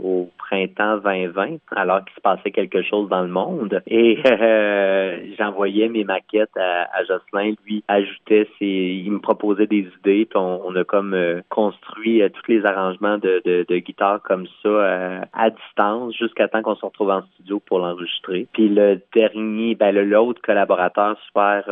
au 0.01 0.29
printemps 0.37 0.97
2020, 0.97 1.57
alors 1.75 2.03
qu'il 2.05 2.15
se 2.15 2.21
passait 2.21 2.51
quelque 2.51 2.81
chose 2.81 3.09
dans 3.09 3.21
le 3.21 3.27
monde. 3.27 3.81
Et 3.87 4.17
euh, 4.25 5.19
j'envoyais 5.37 5.89
mes 5.89 6.03
maquettes 6.03 6.55
à, 6.55 6.87
à, 6.93 7.03
Jocelyn. 7.03 7.55
Lui 7.65 7.83
ajoutait 7.87 8.47
ses, 8.57 8.65
il 9.05 9.11
me 9.11 9.19
proposait 9.19 9.67
des 9.67 9.87
idées. 9.99 10.25
Puis 10.25 10.37
on, 10.37 10.75
a 10.75 10.83
comme 10.83 11.13
euh, 11.13 11.41
construit 11.49 12.21
euh, 12.21 12.29
tous 12.29 12.51
les 12.51 12.65
arrangements 12.65 13.17
de, 13.17 13.41
de, 13.43 13.65
de 13.67 13.77
guitare 13.79 14.21
comme 14.23 14.47
ça 14.63 15.21
à 15.33 15.49
distance 15.49 16.15
jusqu'à 16.15 16.47
temps 16.47 16.61
qu'on 16.61 16.75
se 16.75 16.85
retrouve 16.85 17.09
en 17.09 17.21
studio 17.33 17.59
pour 17.59 17.79
l'enregistrer. 17.79 18.47
Puis 18.53 18.69
le 18.69 19.01
dernier, 19.13 19.75
ben 19.75 19.91
l'autre 19.91 20.41
collaborateur 20.41 21.17
super 21.27 21.63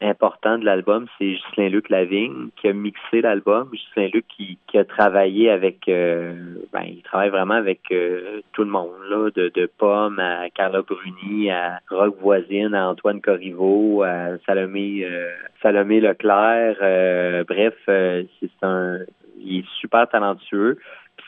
important 0.00 0.58
de 0.58 0.64
l'album, 0.64 1.06
c'est 1.18 1.34
Justin 1.34 1.68
Luc 1.68 1.88
Lavigne 1.90 2.48
qui 2.56 2.68
a 2.68 2.72
mixé 2.72 3.20
l'album. 3.26 3.68
Justin 3.72 4.08
Luc 4.12 4.24
qui, 4.28 4.58
a 4.74 4.84
travaillé 4.84 5.50
avec 5.50 5.88
euh, 5.88 6.34
ben, 6.72 6.82
il 6.86 7.02
travaille 7.02 7.30
vraiment 7.30 7.54
avec 7.54 7.80
euh, 7.92 8.42
tout 8.52 8.62
le 8.62 8.70
monde, 8.70 8.92
là, 9.08 9.30
de, 9.34 9.50
de 9.54 9.70
Pomme 9.78 10.18
à 10.18 10.50
Carla 10.50 10.82
Bruni, 10.82 11.50
à 11.50 11.80
Rock 11.90 12.16
Voisine, 12.20 12.74
à 12.74 12.88
Antoine 12.88 13.22
Corriveau, 13.22 14.02
à 14.02 14.38
Salomé, 14.44 15.04
euh, 15.04 15.30
Salomé 15.62 16.00
Leclerc. 16.00 16.76
bref, 17.46 17.74
c'est 17.86 18.50
un, 18.62 18.98
il 19.40 19.60
est 19.60 19.68
super 19.80 20.08
talentueux. 20.08 20.78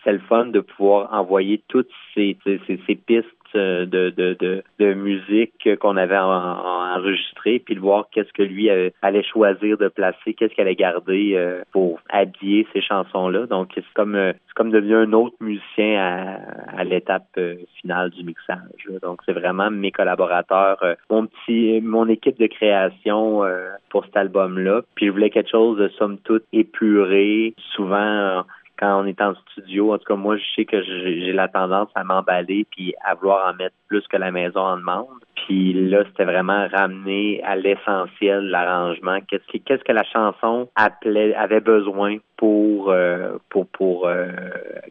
c'est 0.04 0.12
le 0.12 0.18
fun 0.18 0.46
de 0.46 0.60
pouvoir 0.60 1.12
envoyer 1.12 1.62
toutes 1.68 1.90
ces, 2.14 2.36
ces 2.44 2.94
pistes 2.94 3.37
de, 3.54 4.10
de, 4.10 4.36
de, 4.38 4.62
de 4.78 4.94
musique 4.94 5.68
qu'on 5.80 5.96
avait 5.96 6.18
enregistré, 6.18 7.58
puis 7.58 7.74
de 7.74 7.80
voir 7.80 8.06
qu'est-ce 8.10 8.32
que 8.32 8.42
lui 8.42 8.70
allait 9.02 9.22
choisir 9.22 9.78
de 9.78 9.88
placer, 9.88 10.34
qu'est-ce 10.34 10.54
qu'elle 10.54 10.66
allait 10.66 10.74
garder 10.76 11.34
euh, 11.34 11.62
pour 11.72 12.00
habiller 12.08 12.66
ces 12.72 12.80
chansons-là. 12.80 13.46
Donc, 13.46 13.70
c'est 13.74 13.84
comme 13.94 14.14
euh, 14.14 14.32
comme 14.54 14.70
devenu 14.70 14.96
un 14.96 15.12
autre 15.12 15.36
musicien 15.40 15.98
à, 15.98 16.80
à 16.80 16.84
l'étape 16.84 17.28
euh, 17.38 17.56
finale 17.80 18.10
du 18.10 18.24
mixage. 18.24 18.58
Donc, 19.02 19.20
c'est 19.24 19.32
vraiment 19.32 19.70
mes 19.70 19.90
collaborateurs, 19.90 20.82
mon 21.10 21.26
petit, 21.26 21.80
mon 21.80 22.08
équipe 22.08 22.38
de 22.38 22.46
création 22.46 23.42
pour 23.90 24.04
cet 24.04 24.16
album-là. 24.16 24.82
Puis, 24.94 25.06
je 25.06 25.10
voulais 25.12 25.30
quelque 25.30 25.50
chose 25.50 25.78
de 25.78 25.88
somme 25.88 26.18
toute 26.18 26.44
épuré, 26.52 27.54
souvent 27.74 28.44
quand 28.78 29.02
on 29.02 29.06
est 29.06 29.20
en 29.20 29.34
studio, 29.34 29.92
en 29.92 29.98
tout 29.98 30.04
cas, 30.04 30.14
moi, 30.14 30.36
je 30.36 30.44
sais 30.54 30.64
que 30.64 30.82
j'ai 30.82 31.32
la 31.32 31.48
tendance 31.48 31.88
à 31.94 32.04
m'emballer 32.04 32.66
puis 32.70 32.94
à 33.04 33.14
vouloir 33.14 33.52
en 33.52 33.56
mettre 33.56 33.74
plus 33.88 34.06
que 34.06 34.16
la 34.16 34.30
maison 34.30 34.60
en 34.60 34.76
demande. 34.76 35.06
Puis 35.34 35.72
là, 35.72 36.04
c'était 36.06 36.24
vraiment 36.24 36.68
ramener 36.68 37.42
à 37.42 37.56
l'essentiel 37.56 38.44
l'arrangement. 38.50 39.18
Qu'est-ce 39.28 39.82
que, 39.82 39.92
la 39.92 40.04
chanson 40.04 40.68
appelait, 40.76 41.34
avait 41.34 41.60
besoin 41.60 42.18
pour, 42.36 42.90
euh, 42.90 43.38
pour, 43.48 43.66
pour, 43.66 44.06
euh, 44.06 44.28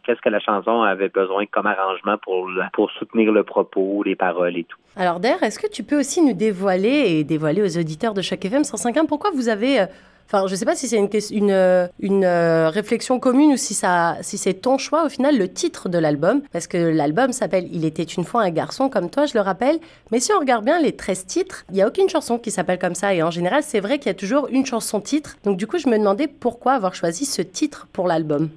qu'est-ce 0.04 0.22
que 0.22 0.30
la 0.30 0.40
chanson 0.40 0.82
avait 0.82 1.10
besoin 1.10 1.46
comme 1.46 1.68
arrangement 1.68 2.18
pour, 2.18 2.50
pour 2.74 2.92
soutenir 2.92 3.32
le 3.32 3.44
propos, 3.44 4.04
les 4.04 4.16
paroles 4.16 4.58
et 4.58 4.64
tout. 4.64 4.78
Alors, 4.96 5.20
d'ailleurs, 5.20 5.44
est-ce 5.44 5.60
que 5.60 5.72
tu 5.72 5.84
peux 5.84 6.00
aussi 6.00 6.22
nous 6.22 6.34
dévoiler 6.34 7.20
et 7.20 7.24
dévoiler 7.24 7.62
aux 7.62 7.78
auditeurs 7.78 8.14
de 8.14 8.22
chaque 8.22 8.44
FM 8.44 8.64
105.1 8.64 9.06
pourquoi 9.06 9.30
vous 9.32 9.48
avez 9.48 9.82
euh, 9.82 9.86
Enfin, 10.30 10.46
je 10.46 10.52
ne 10.52 10.58
sais 10.58 10.66
pas 10.66 10.76
si 10.76 10.90
c'est 10.90 10.98
une, 10.98 11.52
euh, 11.52 11.88
euh, 12.04 12.70
réflexion 12.70 13.18
commune 13.18 13.54
ou 13.54 13.58
si, 13.58 13.74
c'est 13.74 14.54
ton 14.56 14.78
choix 14.78 15.06
au 15.06 15.10
final, 15.10 15.38
le 15.38 15.48
titre 15.48 15.88
de 15.88 15.98
l'album. 15.98 16.42
Parce 16.52 16.68
que 16.68 16.78
l'album 16.78 17.32
s'appelle 17.32 17.66
Il 17.72 17.86
était 17.86 18.04
une 18.04 18.26
fois 18.26 18.42
un 18.42 18.50
garçon 18.50 18.90
comme 18.90 19.10
toi, 19.10 19.26
je 19.26 19.36
le 19.36 19.40
rappelle. 19.40 19.78
Mais 20.12 20.20
si 20.20 20.34
on 20.34 20.40
regarde 20.40 20.66
bien 20.66 20.82
les 20.82 20.94
13 20.94 21.26
titres, 21.28 21.64
il 21.70 21.76
n'y 21.76 21.82
a 21.82 21.88
aucune 21.88 22.10
chanson 22.10 22.40
qui 22.40 22.52
s'appelle 22.52 22.78
comme 22.78 22.96
ça. 22.96 23.14
Et 23.14 23.24
en 23.24 23.32
général, 23.32 23.64
c'est 23.64 23.80
vrai 23.80 24.00
qu'il 24.00 24.08
y 24.08 24.10
a 24.10 24.16
toujours 24.16 24.50
une 24.52 24.66
chanson 24.66 25.00
titre. 25.00 25.38
Donc 25.46 25.56
du 25.56 25.66
coup, 25.66 25.78
je 25.78 25.88
me 25.88 25.98
demandais 25.98 26.28
pourquoi 26.28 26.74
avoir 26.74 26.94
choisi 26.94 27.24
ce 27.24 27.42
titre 27.42 27.88
pour 27.94 28.06
l'album. 28.06 28.50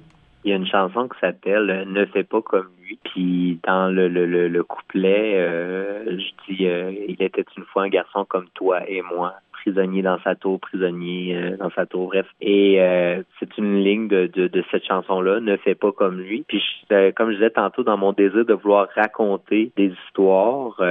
Il 0.43 0.49
y 0.49 0.53
a 0.53 0.57
une 0.57 0.67
chanson 0.67 1.07
qui 1.07 1.19
s'appelle 1.21 1.85
Ne 1.87 2.05
fais 2.07 2.25
pas 2.25 2.41
comme 2.41 2.67
lui. 2.83 2.99
Puis 3.05 3.59
dans 3.65 3.87
le, 3.87 4.09
le, 4.09 4.25
le, 4.25 4.63
couplet, 4.65 5.35
euh, 5.37 6.03
je 6.05 6.53
dis 6.53 6.63
Il 7.07 7.21
était 7.21 7.45
une 7.55 7.63
fois 7.63 7.83
un 7.83 7.89
garçon 7.89 8.25
comme 8.25 8.47
toi 8.55 8.81
et 8.89 9.01
moi 9.03 9.35
prisonnier 9.61 10.01
dans 10.01 10.19
sa 10.23 10.35
tour, 10.35 10.59
prisonnier 10.59 11.35
euh, 11.35 11.57
dans 11.57 11.69
sa 11.71 11.85
tour, 11.85 12.07
bref. 12.07 12.25
Et 12.41 12.81
euh, 12.81 13.21
c'est 13.39 13.57
une 13.57 13.83
ligne 13.83 14.07
de, 14.07 14.27
de, 14.27 14.47
de 14.47 14.63
cette 14.71 14.85
chanson-là, 14.85 15.39
ne 15.39 15.57
fais 15.57 15.75
pas 15.75 15.91
comme 15.91 16.19
lui. 16.19 16.43
Puis 16.47 16.63
euh, 16.91 17.11
comme 17.11 17.29
je 17.29 17.35
disais 17.35 17.51
tantôt, 17.51 17.83
dans 17.83 17.97
mon 17.97 18.13
désir 18.13 18.45
de 18.45 18.53
vouloir 18.53 18.87
raconter 18.95 19.71
des 19.77 19.93
histoires, 20.07 20.81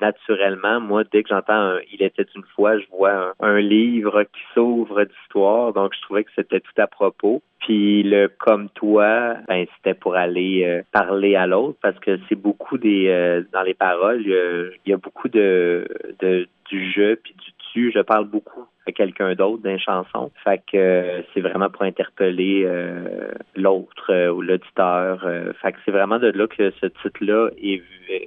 naturellement, 0.00 0.80
moi, 0.80 1.02
dès 1.10 1.22
que 1.22 1.30
j'entends 1.30 1.76
Il 1.92 2.02
était 2.02 2.26
une 2.34 2.44
fois, 2.54 2.78
je 2.78 2.84
vois 2.90 3.12
un, 3.12 3.32
un 3.40 3.60
livre 3.60 4.22
qui 4.24 4.40
s'ouvre 4.54 5.04
d'histoire, 5.04 5.72
donc 5.72 5.92
je 5.94 6.02
trouvais 6.02 6.24
que 6.24 6.30
c'était 6.36 6.60
tout 6.60 6.78
à 6.80 6.86
propos. 6.86 7.42
Puis 7.60 8.02
le 8.02 8.28
comme 8.28 8.70
toi, 8.70 9.36
ben 9.46 9.66
c'était 9.76 9.98
pour 9.98 10.14
aller 10.14 10.82
parler 10.92 11.36
à 11.36 11.46
l'autre 11.46 11.78
parce 11.82 11.98
que 11.98 12.18
c'est 12.28 12.40
beaucoup 12.40 12.78
des 12.78 13.42
dans 13.52 13.62
les 13.62 13.74
paroles, 13.74 14.22
il 14.24 14.90
y 14.90 14.92
a, 14.92 14.96
beaucoup 14.96 15.28
de, 15.28 15.86
de 16.20 16.48
du 16.70 16.90
jeu 16.90 17.18
puis 17.22 17.34
du 17.34 17.52
je 17.74 18.00
parle 18.00 18.26
beaucoup 18.26 18.66
à 18.86 18.92
quelqu'un 18.92 19.34
d'autre 19.34 19.62
d'une 19.62 19.78
chanson. 19.78 20.30
Fait 20.44 20.58
que 20.58 20.76
euh, 20.76 21.22
c'est 21.32 21.40
vraiment 21.40 21.68
pour 21.68 21.82
interpeller 21.82 22.64
euh, 22.64 23.32
l'autre 23.54 24.10
euh, 24.10 24.32
ou 24.32 24.42
l'auditeur. 24.42 25.26
fait 25.60 25.72
que 25.72 25.78
c'est 25.84 25.90
vraiment 25.90 26.18
de 26.18 26.28
là 26.28 26.46
que 26.46 26.70
ce 26.80 26.86
titre-là 26.86 27.50
est, 27.62 27.82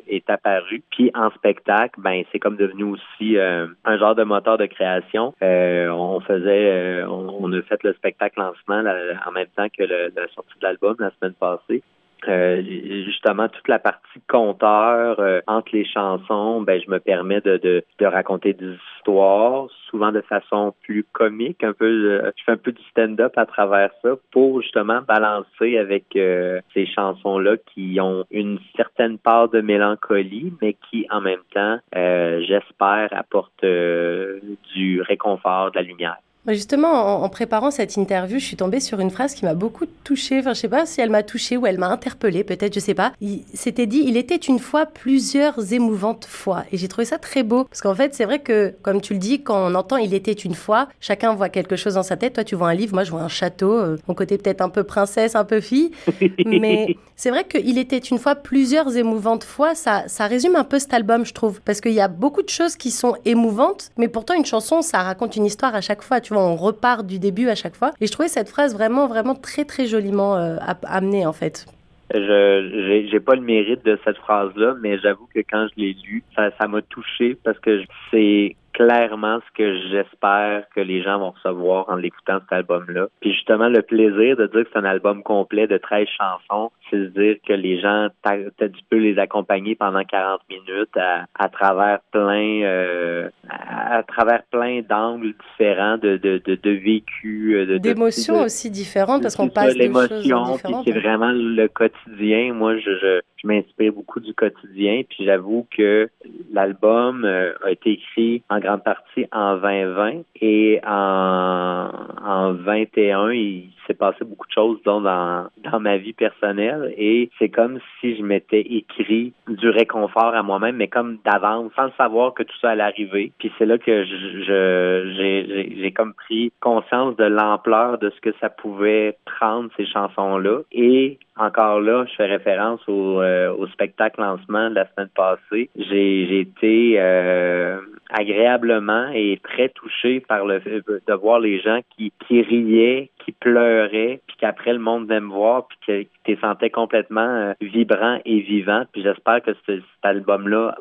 est 0.07 0.29
apparu. 0.29 0.83
Puis 0.91 1.11
en 1.15 1.29
spectacle, 1.31 1.99
ben 1.99 2.23
c'est 2.31 2.39
comme 2.39 2.55
devenu 2.55 2.83
aussi 2.83 3.37
un 3.37 3.97
genre 3.97 4.15
de 4.15 4.23
moteur 4.23 4.57
de 4.57 4.65
création. 4.65 5.33
on 5.41 6.19
faisait, 6.21 7.03
on, 7.03 7.51
a 7.51 7.61
fait 7.63 7.83
le 7.83 7.93
spectacle 7.93 8.39
lancement 8.39 8.83
en 9.25 9.31
même 9.31 9.47
temps 9.55 9.67
que 9.69 9.83
la 9.83 10.27
sortie 10.33 10.57
de 10.59 10.63
l'album 10.63 10.95
la 10.99 11.11
semaine 11.19 11.33
passée. 11.33 11.83
Euh, 12.27 12.61
justement 13.05 13.49
toute 13.49 13.67
la 13.67 13.79
partie 13.79 14.21
compteur 14.29 15.19
euh, 15.19 15.41
entre 15.47 15.69
les 15.73 15.85
chansons, 15.85 16.61
ben 16.61 16.81
je 16.83 16.89
me 16.89 16.99
permets 16.99 17.41
de, 17.41 17.57
de, 17.57 18.05
raconter 18.05 18.53
des 18.53 18.75
histoires, 18.97 19.67
souvent 19.89 20.11
de 20.11 20.21
façon 20.21 20.73
plus 20.83 21.03
comique, 21.11 21.63
un 21.63 21.73
peu 21.73 21.85
euh, 21.85 22.31
je 22.37 22.43
fais 22.43 22.51
un 22.51 22.57
peu 22.57 22.71
du 22.71 22.81
stand-up 22.91 23.33
à 23.37 23.45
travers 23.45 23.91
ça 24.01 24.11
pour 24.31 24.61
justement 24.61 25.01
balancer 25.01 25.77
avec 25.77 26.05
ces 26.13 26.85
chansons-là 26.85 27.57
qui 27.73 27.99
ont 27.99 28.25
une 28.31 28.59
certaine 28.75 29.17
part 29.17 29.49
de 29.49 29.61
mélancolie, 29.61 30.53
mais 30.61 30.75
qui 30.89 31.07
en 31.09 31.21
même 31.21 31.41
temps, 31.53 31.79
j'espère, 31.93 33.09
apportent 33.11 33.65
du 33.65 35.01
réconfort, 35.01 35.71
de 35.71 35.77
la 35.77 35.83
lumière. 35.83 36.17
Justement, 36.47 37.23
en, 37.23 37.29
préparant 37.29 37.71
cette 37.71 37.95
interview, 37.95 38.37
je 38.37 38.43
suis 38.43 38.57
tombée 38.57 38.81
sur 38.81 38.99
une 38.99 39.11
phrase 39.11 39.33
qui 39.33 39.45
m'a 39.45 39.53
beaucoup 39.53 39.85
touchée. 40.03 40.39
Enfin, 40.39 40.53
je 40.53 40.59
sais 40.59 40.67
pas 40.67 40.85
si 40.85 40.99
elle 40.99 41.09
m'a 41.09 41.23
touchée 41.23 41.55
ou 41.55 41.65
elle 41.65 41.77
m'a 41.77 41.87
interpellée, 41.87 42.43
peut-être, 42.43 42.73
je 42.73 42.81
sais 42.81 42.93
pas. 42.93 43.13
Il 43.21 43.43
s'était 43.53 43.85
dit, 43.85 44.03
il 44.05 44.17
était 44.17 44.35
une 44.35 44.59
fois 44.59 44.85
plusieurs 44.85 45.71
émouvantes 45.71 46.25
fois. 46.25 46.65
Et 46.73 46.77
j'ai 46.77 46.89
trouvé 46.89 47.05
ça 47.05 47.17
très 47.17 47.43
beau. 47.43 47.63
Parce 47.63 47.81
qu'en 47.81 47.95
fait, 47.95 48.13
c'est 48.13 48.25
vrai 48.25 48.39
que, 48.39 48.73
comme 48.81 48.99
tu 48.99 49.13
le 49.13 49.19
dis, 49.19 49.41
quand 49.41 49.71
on 49.71 49.73
entend 49.73 49.95
il 49.95 50.13
était 50.13 50.33
une 50.33 50.53
fois, 50.53 50.89
chacun 50.99 51.33
voit 51.33 51.47
quelque 51.47 51.77
chose 51.77 51.93
dans 51.93 52.03
sa 52.03 52.17
tête. 52.17 52.33
Toi, 52.33 52.43
tu 52.43 52.55
vois 52.55 52.69
un 52.69 52.73
livre, 52.73 52.93
moi, 52.93 53.05
je 53.05 53.11
vois 53.11 53.21
un 53.21 53.29
château. 53.29 53.71
Euh, 53.71 53.97
mon 54.09 54.13
côté 54.13 54.37
peut-être 54.37 54.61
un 54.61 54.69
peu 54.69 54.83
princesse, 54.83 55.35
un 55.35 55.45
peu 55.45 55.61
fille. 55.61 55.91
Mais 56.45 56.97
c'est 57.15 57.29
vrai 57.29 57.45
qu'il 57.45 57.77
était 57.77 57.97
une 57.97 58.19
fois 58.19 58.35
plusieurs 58.35 58.97
émouvantes 58.97 59.45
fois. 59.45 59.75
Ça, 59.75 60.03
ça 60.07 60.27
résume 60.27 60.57
un 60.57 60.65
peu 60.65 60.79
cet 60.79 60.93
album, 60.93 61.25
je 61.25 61.33
trouve. 61.33 61.61
Parce 61.61 61.79
qu'il 61.79 61.93
y 61.93 62.01
a 62.01 62.09
beaucoup 62.09 62.41
de 62.41 62.49
choses 62.49 62.75
qui 62.75 62.91
sont 62.91 63.15
émouvantes, 63.23 63.91
mais 63.97 64.09
pourtant, 64.09 64.33
une 64.33 64.45
chanson, 64.45 64.81
ça 64.81 65.03
raconte 65.03 65.37
une 65.37 65.45
histoire 65.45 65.73
à 65.73 65.79
chaque 65.79 66.01
fois. 66.01 66.19
Tu 66.19 66.32
on 66.37 66.55
repart 66.55 67.05
du 67.05 67.19
début 67.19 67.49
à 67.49 67.55
chaque 67.55 67.75
fois. 67.75 67.91
Et 68.01 68.07
je 68.07 68.11
trouvais 68.11 68.27
cette 68.29 68.49
phrase 68.49 68.73
vraiment, 68.73 69.07
vraiment 69.07 69.35
très, 69.35 69.65
très 69.65 69.87
joliment 69.87 70.37
euh, 70.37 70.57
amenée, 70.83 71.25
en 71.25 71.33
fait. 71.33 71.65
Je 72.13 73.07
j'ai 73.09 73.19
pas 73.19 73.35
le 73.35 73.41
mérite 73.41 73.83
de 73.85 73.97
cette 74.03 74.17
phrase-là, 74.17 74.75
mais 74.81 74.99
j'avoue 74.99 75.27
que 75.33 75.39
quand 75.39 75.67
je 75.69 75.81
l'ai 75.81 75.95
lu, 76.05 76.23
ça 76.35 76.67
m'a 76.67 76.81
touché 76.83 77.35
parce 77.43 77.57
que 77.59 77.81
c'est 78.11 78.55
clairement 78.73 79.39
ce 79.39 79.57
que 79.57 79.79
j'espère 79.89 80.65
que 80.75 80.81
les 80.81 81.01
gens 81.03 81.19
vont 81.19 81.31
recevoir 81.31 81.89
en 81.89 81.95
l'écoutant 81.95 82.39
cet 82.41 82.51
album-là. 82.51 83.07
Puis 83.21 83.33
justement, 83.33 83.69
le 83.69 83.81
plaisir 83.81 84.35
de 84.35 84.47
dire 84.47 84.63
que 84.63 84.69
c'est 84.73 84.79
un 84.79 84.85
album 84.85 85.23
complet 85.23 85.67
de 85.67 85.77
13 85.77 86.07
chansons, 86.17 86.71
c'est 86.89 86.97
de 86.97 87.05
dire 87.07 87.35
que 87.47 87.53
les 87.53 87.79
gens, 87.79 88.07
tu 88.25 88.69
peux 88.89 88.97
les 88.97 89.17
accompagner 89.19 89.75
pendant 89.75 90.03
40 90.03 90.41
minutes 90.49 90.97
à, 90.97 91.25
à 91.35 91.49
travers 91.49 91.99
plein 92.11 92.61
euh, 92.63 93.29
à, 93.49 94.03
travers 94.03 94.43
plein 94.51 94.81
d'angles 94.81 95.33
différents 95.49 95.97
de, 95.97 96.17
de, 96.17 96.41
de, 96.45 96.55
de 96.55 96.71
vécus. 96.71 97.55
Euh, 97.55 97.79
D'émotions 97.79 98.41
aussi 98.41 98.69
différentes 98.69 99.21
parce 99.21 99.35
qu'on 99.35 99.49
passe 99.49 99.75
différentes. 99.75 100.61
Puis 100.63 100.73
c'est 100.85 100.99
vraiment 100.99 101.31
le 101.31 101.67
quotidien. 101.67 102.53
Moi, 102.53 102.77
je, 102.77 102.91
je 103.01 103.21
je 103.43 103.47
m'inspire 103.47 103.93
beaucoup 103.93 104.19
du 104.19 104.33
quotidien. 104.33 105.01
Puis 105.07 105.25
j'avoue 105.25 105.67
que 105.75 106.09
l'album 106.51 107.25
euh, 107.25 107.53
a 107.63 107.71
été 107.71 107.91
écrit 107.91 108.43
en 108.49 108.59
grande 108.63 108.83
partie 108.83 109.27
en 109.31 109.57
2020 109.57 110.23
et 110.41 110.79
en, 110.87 111.89
en 112.25 112.53
21, 112.53 113.31
il 113.31 113.69
s'est 113.85 113.93
passé 113.93 114.23
beaucoup 114.23 114.47
de 114.47 114.53
choses 114.53 114.81
dans, 114.83 115.01
dans 115.01 115.79
ma 115.79 115.97
vie 115.97 116.13
personnelle 116.13 116.93
et 116.97 117.29
c'est 117.37 117.49
comme 117.49 117.79
si 117.99 118.15
je 118.15 118.23
m'étais 118.23 118.61
écrit 118.61 119.33
du 119.47 119.69
réconfort 119.69 120.33
à 120.33 120.41
moi-même, 120.43 120.77
mais 120.77 120.87
comme 120.87 121.17
d'avance, 121.25 121.71
sans 121.75 121.91
savoir 121.97 122.33
que 122.33 122.43
tout 122.43 122.57
ça 122.61 122.71
allait 122.71 122.83
arriver. 122.83 123.31
Puis 123.37 123.51
c'est 123.57 123.65
là 123.65 123.77
que 123.77 124.05
j'ai 124.05 125.91
comme 125.91 126.13
pris 126.13 126.51
conscience 126.61 127.15
de 127.17 127.25
l'ampleur 127.25 127.97
de 127.97 128.09
ce 128.09 128.21
que 128.21 128.33
ça 128.39 128.49
pouvait 128.49 129.17
prendre 129.25 129.69
ces 129.77 129.85
chansons-là 129.85 130.61
et 130.71 131.19
encore 131.35 131.81
là, 131.81 132.05
je 132.05 132.15
fais 132.15 132.25
référence 132.25 132.81
au, 132.87 133.21
euh, 133.21 133.53
au 133.53 133.67
spectacle 133.67 134.21
lancement 134.21 134.69
de 134.69 134.75
la 134.75 134.87
semaine 134.89 135.09
passée. 135.15 135.69
J'ai, 135.75 136.39
été 136.39 136.95
euh, 136.97 137.79
agréablement 138.09 139.07
et 139.13 139.39
très 139.43 139.69
touché 139.69 140.19
par 140.19 140.45
le 140.45 140.59
de 140.59 141.13
voir 141.13 141.39
les 141.39 141.59
gens 141.59 141.79
qui, 141.95 142.11
qui 142.27 142.41
riaient, 142.41 143.09
qui 143.23 143.31
pleuraient, 143.31 144.21
puis 144.27 144.37
qu'après 144.39 144.73
le 144.73 144.79
monde 144.79 145.07
venait 145.07 145.21
me 145.21 145.33
voir, 145.33 145.67
puis 145.67 145.77
que 146.25 146.33
tu 146.33 146.39
sentais 146.39 146.69
complètement 146.69 147.21
euh, 147.21 147.53
vibrant 147.61 148.19
et 148.25 148.39
vivant. 148.41 148.83
Puis 148.91 149.01
j'espère 149.01 149.41
que 149.41 149.51
cet 149.65 149.83
album-là 150.03 150.75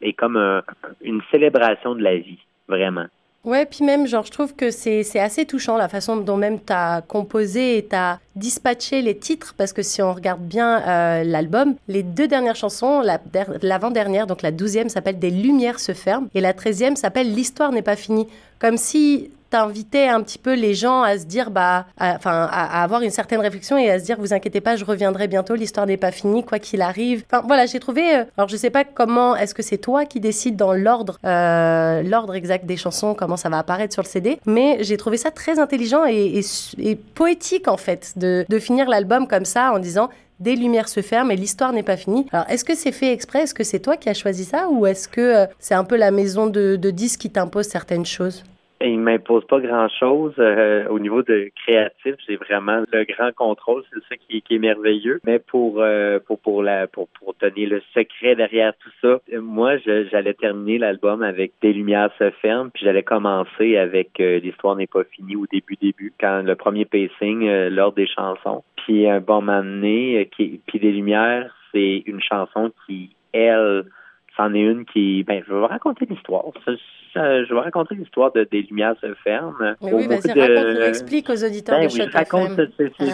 est 0.00 0.12
comme 0.12 0.62
une 1.02 1.22
célébration 1.30 1.94
de 1.94 2.02
la 2.02 2.16
vie, 2.16 2.44
vraiment. 2.68 3.06
Ouais, 3.44 3.66
puis 3.66 3.84
même, 3.84 4.06
genre, 4.06 4.24
je 4.24 4.30
trouve 4.30 4.54
que 4.54 4.70
c'est 4.70 5.04
assez 5.18 5.44
touchant 5.44 5.76
la 5.76 5.88
façon 5.88 6.16
dont 6.16 6.38
même 6.38 6.58
tu 6.64 6.72
as 6.72 7.02
composé 7.06 7.76
et 7.76 7.86
tu 7.86 7.94
as 7.94 8.18
dispatché 8.36 9.02
les 9.02 9.18
titres, 9.18 9.54
parce 9.56 9.74
que 9.74 9.82
si 9.82 10.00
on 10.00 10.14
regarde 10.14 10.40
bien 10.40 10.80
euh, 10.80 11.24
l'album, 11.24 11.74
les 11.86 12.02
deux 12.02 12.26
dernières 12.26 12.56
chansons, 12.56 13.02
l'avant-dernière, 13.62 14.26
donc 14.26 14.40
la 14.40 14.50
douzième 14.50 14.88
s'appelle 14.88 15.18
Des 15.18 15.30
Lumières 15.30 15.78
se 15.78 15.92
ferment, 15.92 16.28
et 16.34 16.40
la 16.40 16.54
treizième 16.54 16.96
s'appelle 16.96 17.34
L'histoire 17.34 17.70
n'est 17.70 17.82
pas 17.82 17.96
finie. 17.96 18.26
Comme 18.58 18.78
si 18.78 19.30
t'invitais 19.54 20.08
un 20.08 20.20
petit 20.20 20.38
peu 20.38 20.54
les 20.54 20.74
gens 20.74 21.02
à 21.02 21.16
se 21.16 21.26
dire, 21.26 21.52
bah, 21.52 21.86
enfin, 22.00 22.48
à, 22.50 22.82
avoir 22.82 23.02
une 23.02 23.10
certaine 23.10 23.38
réflexion 23.38 23.78
et 23.78 23.88
à 23.88 24.00
se 24.00 24.04
dire, 24.04 24.16
vous 24.18 24.34
inquiétez 24.34 24.60
pas, 24.60 24.74
je 24.74 24.84
reviendrai 24.84 25.28
bientôt, 25.28 25.54
l'histoire 25.54 25.86
n'est 25.86 25.96
pas 25.96 26.10
finie, 26.10 26.42
quoi 26.42 26.58
qu'il 26.58 26.82
arrive. 26.82 27.22
Enfin, 27.30 27.44
voilà, 27.46 27.64
j'ai 27.66 27.78
trouvé. 27.78 28.16
Euh, 28.16 28.24
alors, 28.36 28.48
je 28.48 28.56
sais 28.56 28.70
pas 28.70 28.82
comment, 28.82 29.36
est-ce 29.36 29.54
que 29.54 29.62
c'est 29.62 29.78
toi 29.78 30.06
qui 30.06 30.18
décides 30.18 30.56
dans 30.56 30.72
l'ordre, 30.72 31.20
euh, 31.24 32.02
l'ordre 32.02 32.34
exact 32.34 32.66
des 32.66 32.76
chansons, 32.76 33.14
comment 33.14 33.36
ça 33.36 33.48
va 33.48 33.58
apparaître 33.58 33.92
sur 33.92 34.02
le 34.02 34.08
CD, 34.08 34.40
mais 34.44 34.78
j'ai 34.80 34.96
trouvé 34.96 35.18
ça 35.18 35.30
très 35.30 35.60
intelligent 35.60 36.04
et, 36.04 36.40
poétique 37.14 37.68
en 37.68 37.76
fait 37.76 38.14
de, 38.16 38.58
finir 38.58 38.88
l'album 38.88 39.28
comme 39.28 39.44
ça 39.44 39.70
en 39.72 39.78
disant 39.78 40.08
des 40.40 40.56
lumières 40.56 40.88
se 40.88 41.00
ferment 41.00 41.30
et 41.30 41.36
l'histoire 41.36 41.72
n'est 41.72 41.84
pas 41.84 41.96
finie. 41.96 42.26
Alors, 42.32 42.46
est-ce 42.48 42.64
que 42.64 42.74
c'est 42.74 42.90
fait 42.90 43.12
exprès? 43.12 43.42
Est-ce 43.42 43.54
que 43.54 43.62
c'est 43.62 43.78
toi 43.78 43.96
qui 43.96 44.08
as 44.08 44.14
choisi 44.14 44.44
ça? 44.44 44.68
Ou 44.68 44.86
est-ce 44.86 45.06
que 45.06 45.20
euh, 45.20 45.46
c'est 45.60 45.74
un 45.74 45.84
peu 45.84 45.96
la 45.96 46.10
maison 46.10 46.48
de 46.48 46.90
disques 46.90 47.20
qui 47.20 47.30
t'impose 47.30 47.68
certaines 47.68 48.06
choses? 48.06 48.42
Il 48.84 49.00
m'impose 49.00 49.44
pas 49.46 49.60
grand-chose 49.60 50.34
euh, 50.38 50.86
au 50.88 50.98
niveau 50.98 51.22
de 51.22 51.50
créatif. 51.64 52.14
J'ai 52.26 52.36
vraiment 52.36 52.82
le 52.92 53.04
grand 53.04 53.32
contrôle, 53.34 53.82
c'est 53.92 54.00
ça 54.08 54.16
qui, 54.16 54.42
qui, 54.42 54.56
est 54.56 54.58
merveilleux. 54.58 55.20
Mais 55.24 55.38
pour 55.38 55.80
euh, 55.80 56.18
pour 56.26 56.38
pour 56.38 56.62
la 56.62 56.86
pour 56.86 57.08
pour 57.08 57.34
le 57.42 57.82
secret 57.94 58.34
derrière 58.34 58.72
tout 58.78 58.90
ça, 59.02 59.20
moi 59.40 59.76
j'allais 59.78 60.34
terminer 60.34 60.78
l'album 60.78 61.22
avec 61.22 61.52
Des 61.62 61.72
lumières 61.72 62.10
se 62.18 62.30
ferment, 62.42 62.70
puis 62.70 62.84
j'allais 62.84 63.02
commencer 63.02 63.76
avec 63.76 64.20
euh, 64.20 64.38
l'histoire 64.38 64.76
n'est 64.76 64.86
pas 64.86 65.04
finie 65.04 65.36
au 65.36 65.46
début 65.50 65.76
début 65.80 66.12
quand 66.20 66.42
le 66.42 66.54
premier 66.54 66.84
pacing 66.84 67.48
l'ordre 67.68 67.96
des 67.96 68.06
chansons. 68.06 68.62
Puis 68.76 69.08
un 69.08 69.20
bon 69.20 69.40
moment 69.40 69.62
donné, 69.62 70.28
qui 70.36 70.60
puis 70.66 70.78
des 70.78 70.92
lumières, 70.92 71.54
c'est 71.72 72.02
une 72.06 72.20
chanson 72.20 72.72
qui 72.86 73.10
elle 73.32 73.84
c'en 74.36 74.54
est 74.54 74.60
une 74.60 74.84
qui 74.84 75.22
ben 75.24 75.42
je 75.46 75.52
vais 75.52 75.60
vous 75.60 75.66
raconter 75.66 76.06
l'histoire 76.06 76.44
je 77.14 77.54
vais 77.54 77.60
raconter 77.60 77.94
l'histoire 77.94 78.32
de 78.32 78.46
Des 78.50 78.62
Lumières 78.62 78.94
se 79.00 79.14
ferment. 79.22 79.54
Mais 79.60 79.92
oui, 79.92 80.06
vas-y, 80.06 80.32
raconte, 80.32 80.82
explique 80.88 81.30
aux 81.30 81.44
auditeurs 81.44 81.78
ben 81.78 81.88
de 81.88 81.92
oui, 81.92 82.02
raconte, 82.12 82.60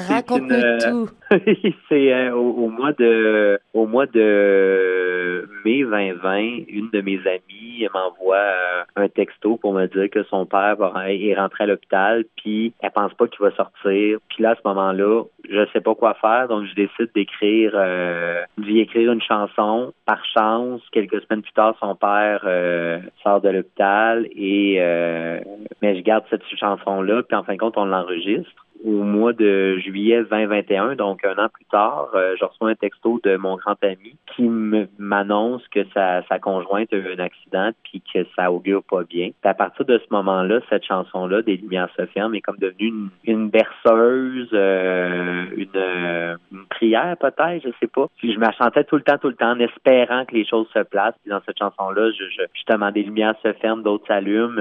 Raconte-nous 0.09 0.79
tout. 0.79 1.11
c'est 1.89 2.13
euh, 2.13 2.35
au, 2.35 2.69
mois 2.69 2.93
de 2.93 3.61
au 3.75 3.87
mois 3.87 4.07
de 4.07 5.49
mai 5.65 5.83
2020, 5.83 6.39
une 6.69 6.91
de 6.93 7.01
mes 7.01 7.19
amies 7.19 7.87
m'envoie 7.93 8.37
euh, 8.37 8.83
un 8.97 9.09
texto 9.09 9.57
pour 9.57 9.73
me 9.73 9.87
dire 9.87 10.11
que 10.11 10.23
son 10.25 10.47
père 10.47 10.77
est 11.07 11.35
rentré 11.35 11.65
à 11.65 11.67
l'hôpital, 11.67 12.25
puis 12.37 12.73
elle 12.81 12.91
pense 12.91 13.13
pas 13.15 13.27
qu'il 13.27 13.41
va 13.41 13.51
sortir. 13.53 14.19
Puis 14.29 14.43
là, 14.43 14.51
à 14.51 14.55
ce 14.55 14.61
moment-là, 14.65 15.25
je 15.51 15.67
sais 15.73 15.81
pas 15.81 15.95
quoi 15.95 16.15
faire, 16.15 16.47
donc 16.49 16.65
je 16.67 16.75
décide 16.75 17.11
d'écrire 17.15 17.73
euh, 17.75 18.43
d'y 18.59 18.79
écrire 18.79 19.13
une 19.13 19.21
chanson. 19.21 19.93
Par 20.07 20.25
chance, 20.25 20.81
quelques 20.93 21.21
semaines 21.23 21.43
plus 21.43 21.53
tard, 21.53 21.75
son 21.81 21.97
père 21.97 22.43
euh, 22.45 23.01
sort 23.23 23.41
de 23.41 23.49
l'hôpital 23.49 24.27
et 24.35 24.77
euh, 24.79 25.41
mais 25.83 25.97
je 25.97 26.03
garde 26.03 26.25
cette 26.31 26.45
chanson 26.57 27.03
là, 27.03 27.23
puis 27.23 27.37
en 27.37 27.43
fin 27.43 27.55
de 27.55 27.59
compte, 27.59 27.77
on 27.77 27.87
l'enregistre 27.87 28.67
au 28.85 29.03
mois 29.03 29.33
de 29.33 29.79
juillet 29.79 30.25
2021, 30.31 30.95
donc 30.95 31.25
un 31.25 31.37
an 31.43 31.49
plus 31.53 31.65
tard, 31.67 32.09
euh, 32.15 32.35
je 32.39 32.45
reçois 32.45 32.71
un 32.71 32.75
texto 32.75 33.21
de 33.23 33.37
mon 33.37 33.57
grand 33.57 33.77
ami 33.83 34.17
qui 34.35 34.49
m'annonce 34.99 35.67
que 35.69 35.85
sa, 35.93 36.23
sa 36.29 36.39
conjointe 36.39 36.93
a 36.93 36.97
eu 36.97 37.15
un 37.15 37.19
accident 37.19 37.71
puis 37.85 38.03
que 38.13 38.25
ça 38.37 38.51
augure 38.51 38.83
pas 38.83 39.03
bien. 39.05 39.31
à 39.45 39.55
partir 39.55 39.85
de 39.85 39.99
ce 39.99 40.07
moment-là, 40.15 40.61
cette 40.71 40.85
chanson-là, 40.85 41.43
Des 41.43 41.57
Lumières 41.57 41.91
se 41.97 42.07
ferment, 42.07 42.35
est 42.35 42.41
comme 42.41 42.59
devenue 42.59 42.89
une, 42.89 43.09
une 43.25 43.51
berceuse, 43.51 44.49
euh, 44.53 45.45
une, 45.57 45.69
euh, 45.75 46.37
une, 46.53 46.67
prière 46.71 47.17
peut-être, 47.19 47.63
je 47.63 47.71
sais 47.81 47.89
pas. 47.89 48.07
Puis 48.17 48.33
je 48.33 48.39
me 48.39 48.51
chantais 48.59 48.85
tout 48.85 48.97
le 48.97 49.03
temps, 49.03 49.19
tout 49.19 49.29
le 49.29 49.35
temps, 49.35 49.53
en 49.53 49.61
espérant 49.61 50.25
que 50.25 50.35
les 50.35 50.47
choses 50.47 50.69
se 50.73 50.81
placent. 50.81 51.17
Puis 51.23 51.31
dans 51.31 51.41
cette 51.45 51.59
chanson-là, 51.59 52.11
je, 52.13 52.25
je, 52.25 52.43
justement, 52.55 52.91
Des 52.91 53.03
Lumières 53.03 53.35
se 53.43 53.53
ferment, 53.55 53.83
d'autres 53.83 54.07
s'allument. 54.07 54.57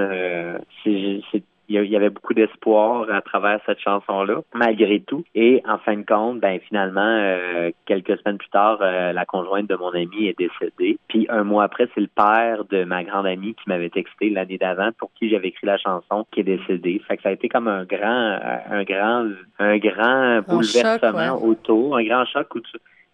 c'est 0.84 1.42
il 1.70 1.90
y 1.90 1.96
avait 1.96 2.10
beaucoup 2.10 2.34
d'espoir 2.34 3.10
à 3.10 3.20
travers 3.20 3.60
cette 3.66 3.80
chanson-là, 3.80 4.40
malgré 4.54 5.00
tout. 5.00 5.24
Et 5.34 5.62
en 5.66 5.78
fin 5.78 5.96
de 5.96 6.04
compte, 6.04 6.40
ben 6.40 6.58
finalement, 6.68 7.00
euh, 7.00 7.70
quelques 7.86 8.18
semaines 8.18 8.38
plus 8.38 8.50
tard, 8.50 8.78
euh, 8.80 9.12
la 9.12 9.24
conjointe 9.24 9.68
de 9.68 9.76
mon 9.76 9.90
ami 9.90 10.26
est 10.26 10.38
décédée. 10.38 10.98
Puis 11.08 11.26
un 11.28 11.44
mois 11.44 11.64
après, 11.64 11.88
c'est 11.94 12.00
le 12.00 12.08
père 12.08 12.64
de 12.64 12.84
ma 12.84 13.04
grande 13.04 13.26
amie 13.26 13.54
qui 13.54 13.68
m'avait 13.68 13.90
texté 13.90 14.30
l'année 14.30 14.58
d'avant, 14.58 14.90
pour 14.98 15.12
qui 15.14 15.30
j'avais 15.30 15.48
écrit 15.48 15.66
la 15.66 15.78
chanson, 15.78 16.26
qui 16.32 16.40
est 16.40 16.44
décédé. 16.44 17.00
Fait 17.06 17.16
que 17.16 17.22
ça 17.22 17.28
a 17.28 17.32
été 17.32 17.48
comme 17.48 17.68
un 17.68 17.84
grand, 17.84 18.38
un 18.70 18.84
grand, 18.84 19.28
un 19.58 19.78
grand 19.78 20.40
bouleversement 20.48 21.42
autour, 21.42 21.96
un 21.96 22.04
grand 22.04 22.24
choc. 22.26 22.48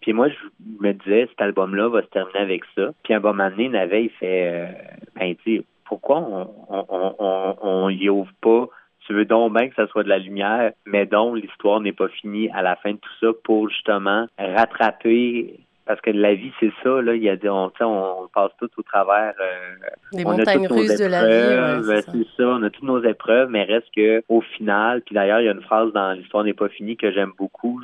Puis 0.01 0.13
moi, 0.13 0.29
je 0.29 0.35
me 0.79 0.93
disais, 0.93 1.27
cet 1.29 1.41
album-là 1.41 1.89
va 1.89 2.01
se 2.01 2.07
terminer 2.07 2.39
avec 2.39 2.63
ça. 2.75 2.91
Puis 3.03 3.13
un 3.13 3.19
bon 3.19 3.33
moment 3.33 3.49
donné, 3.49 3.69
Navet, 3.69 4.05
il 4.05 4.09
fait, 4.09 4.47
euh, 4.47 4.67
ben, 5.15 5.35
tu 5.43 5.63
pourquoi 5.87 6.17
on, 6.19 6.49
on, 6.69 7.15
on, 7.19 7.55
on 7.61 7.89
y 7.89 8.09
ouvre 8.09 8.31
pas? 8.41 8.67
Tu 9.05 9.13
veux 9.13 9.25
donc 9.25 9.53
bien 9.53 9.69
que 9.69 9.75
ça 9.75 9.87
soit 9.87 10.03
de 10.03 10.09
la 10.09 10.19
lumière, 10.19 10.73
mais 10.85 11.05
donc 11.05 11.37
l'histoire 11.37 11.79
n'est 11.79 11.93
pas 11.93 12.09
finie 12.09 12.49
à 12.49 12.61
la 12.61 12.75
fin 12.75 12.91
de 12.91 12.97
tout 12.97 13.13
ça 13.21 13.27
pour 13.43 13.69
justement 13.69 14.27
rattraper 14.37 15.61
parce 15.87 16.01
que 16.01 16.11
la 16.11 16.35
vie, 16.35 16.51
c'est 16.59 16.71
ça, 16.83 17.01
là. 17.01 17.15
Il 17.15 17.23
y 17.23 17.29
a 17.29 17.35
des, 17.35 17.49
on, 17.49 17.71
on 17.81 18.27
passe 18.33 18.51
tout 18.59 18.69
au 18.77 18.81
travers. 18.83 19.33
Euh, 19.39 19.87
Des 20.13 20.23
montagnes 20.23 20.67
russes 20.67 20.99
de 20.99 21.05
la 21.05 21.81
vie. 21.81 22.03
c'est 22.05 22.27
ça. 22.37 22.47
On 22.47 22.63
a 22.63 22.69
toutes 22.69 22.83
nos 22.83 23.03
épreuves, 23.03 23.49
mais 23.49 23.63
reste 23.63 23.87
que 23.95 24.23
au 24.29 24.41
final, 24.41 25.01
puis 25.01 25.15
d'ailleurs, 25.15 25.39
il 25.41 25.45
y 25.45 25.49
a 25.49 25.53
une 25.53 25.61
phrase 25.61 25.91
dans 25.93 26.11
l'histoire 26.13 26.43
n'est 26.43 26.53
pas 26.53 26.69
finie 26.69 26.97
que 26.97 27.11
j'aime 27.11 27.31
beaucoup. 27.37 27.81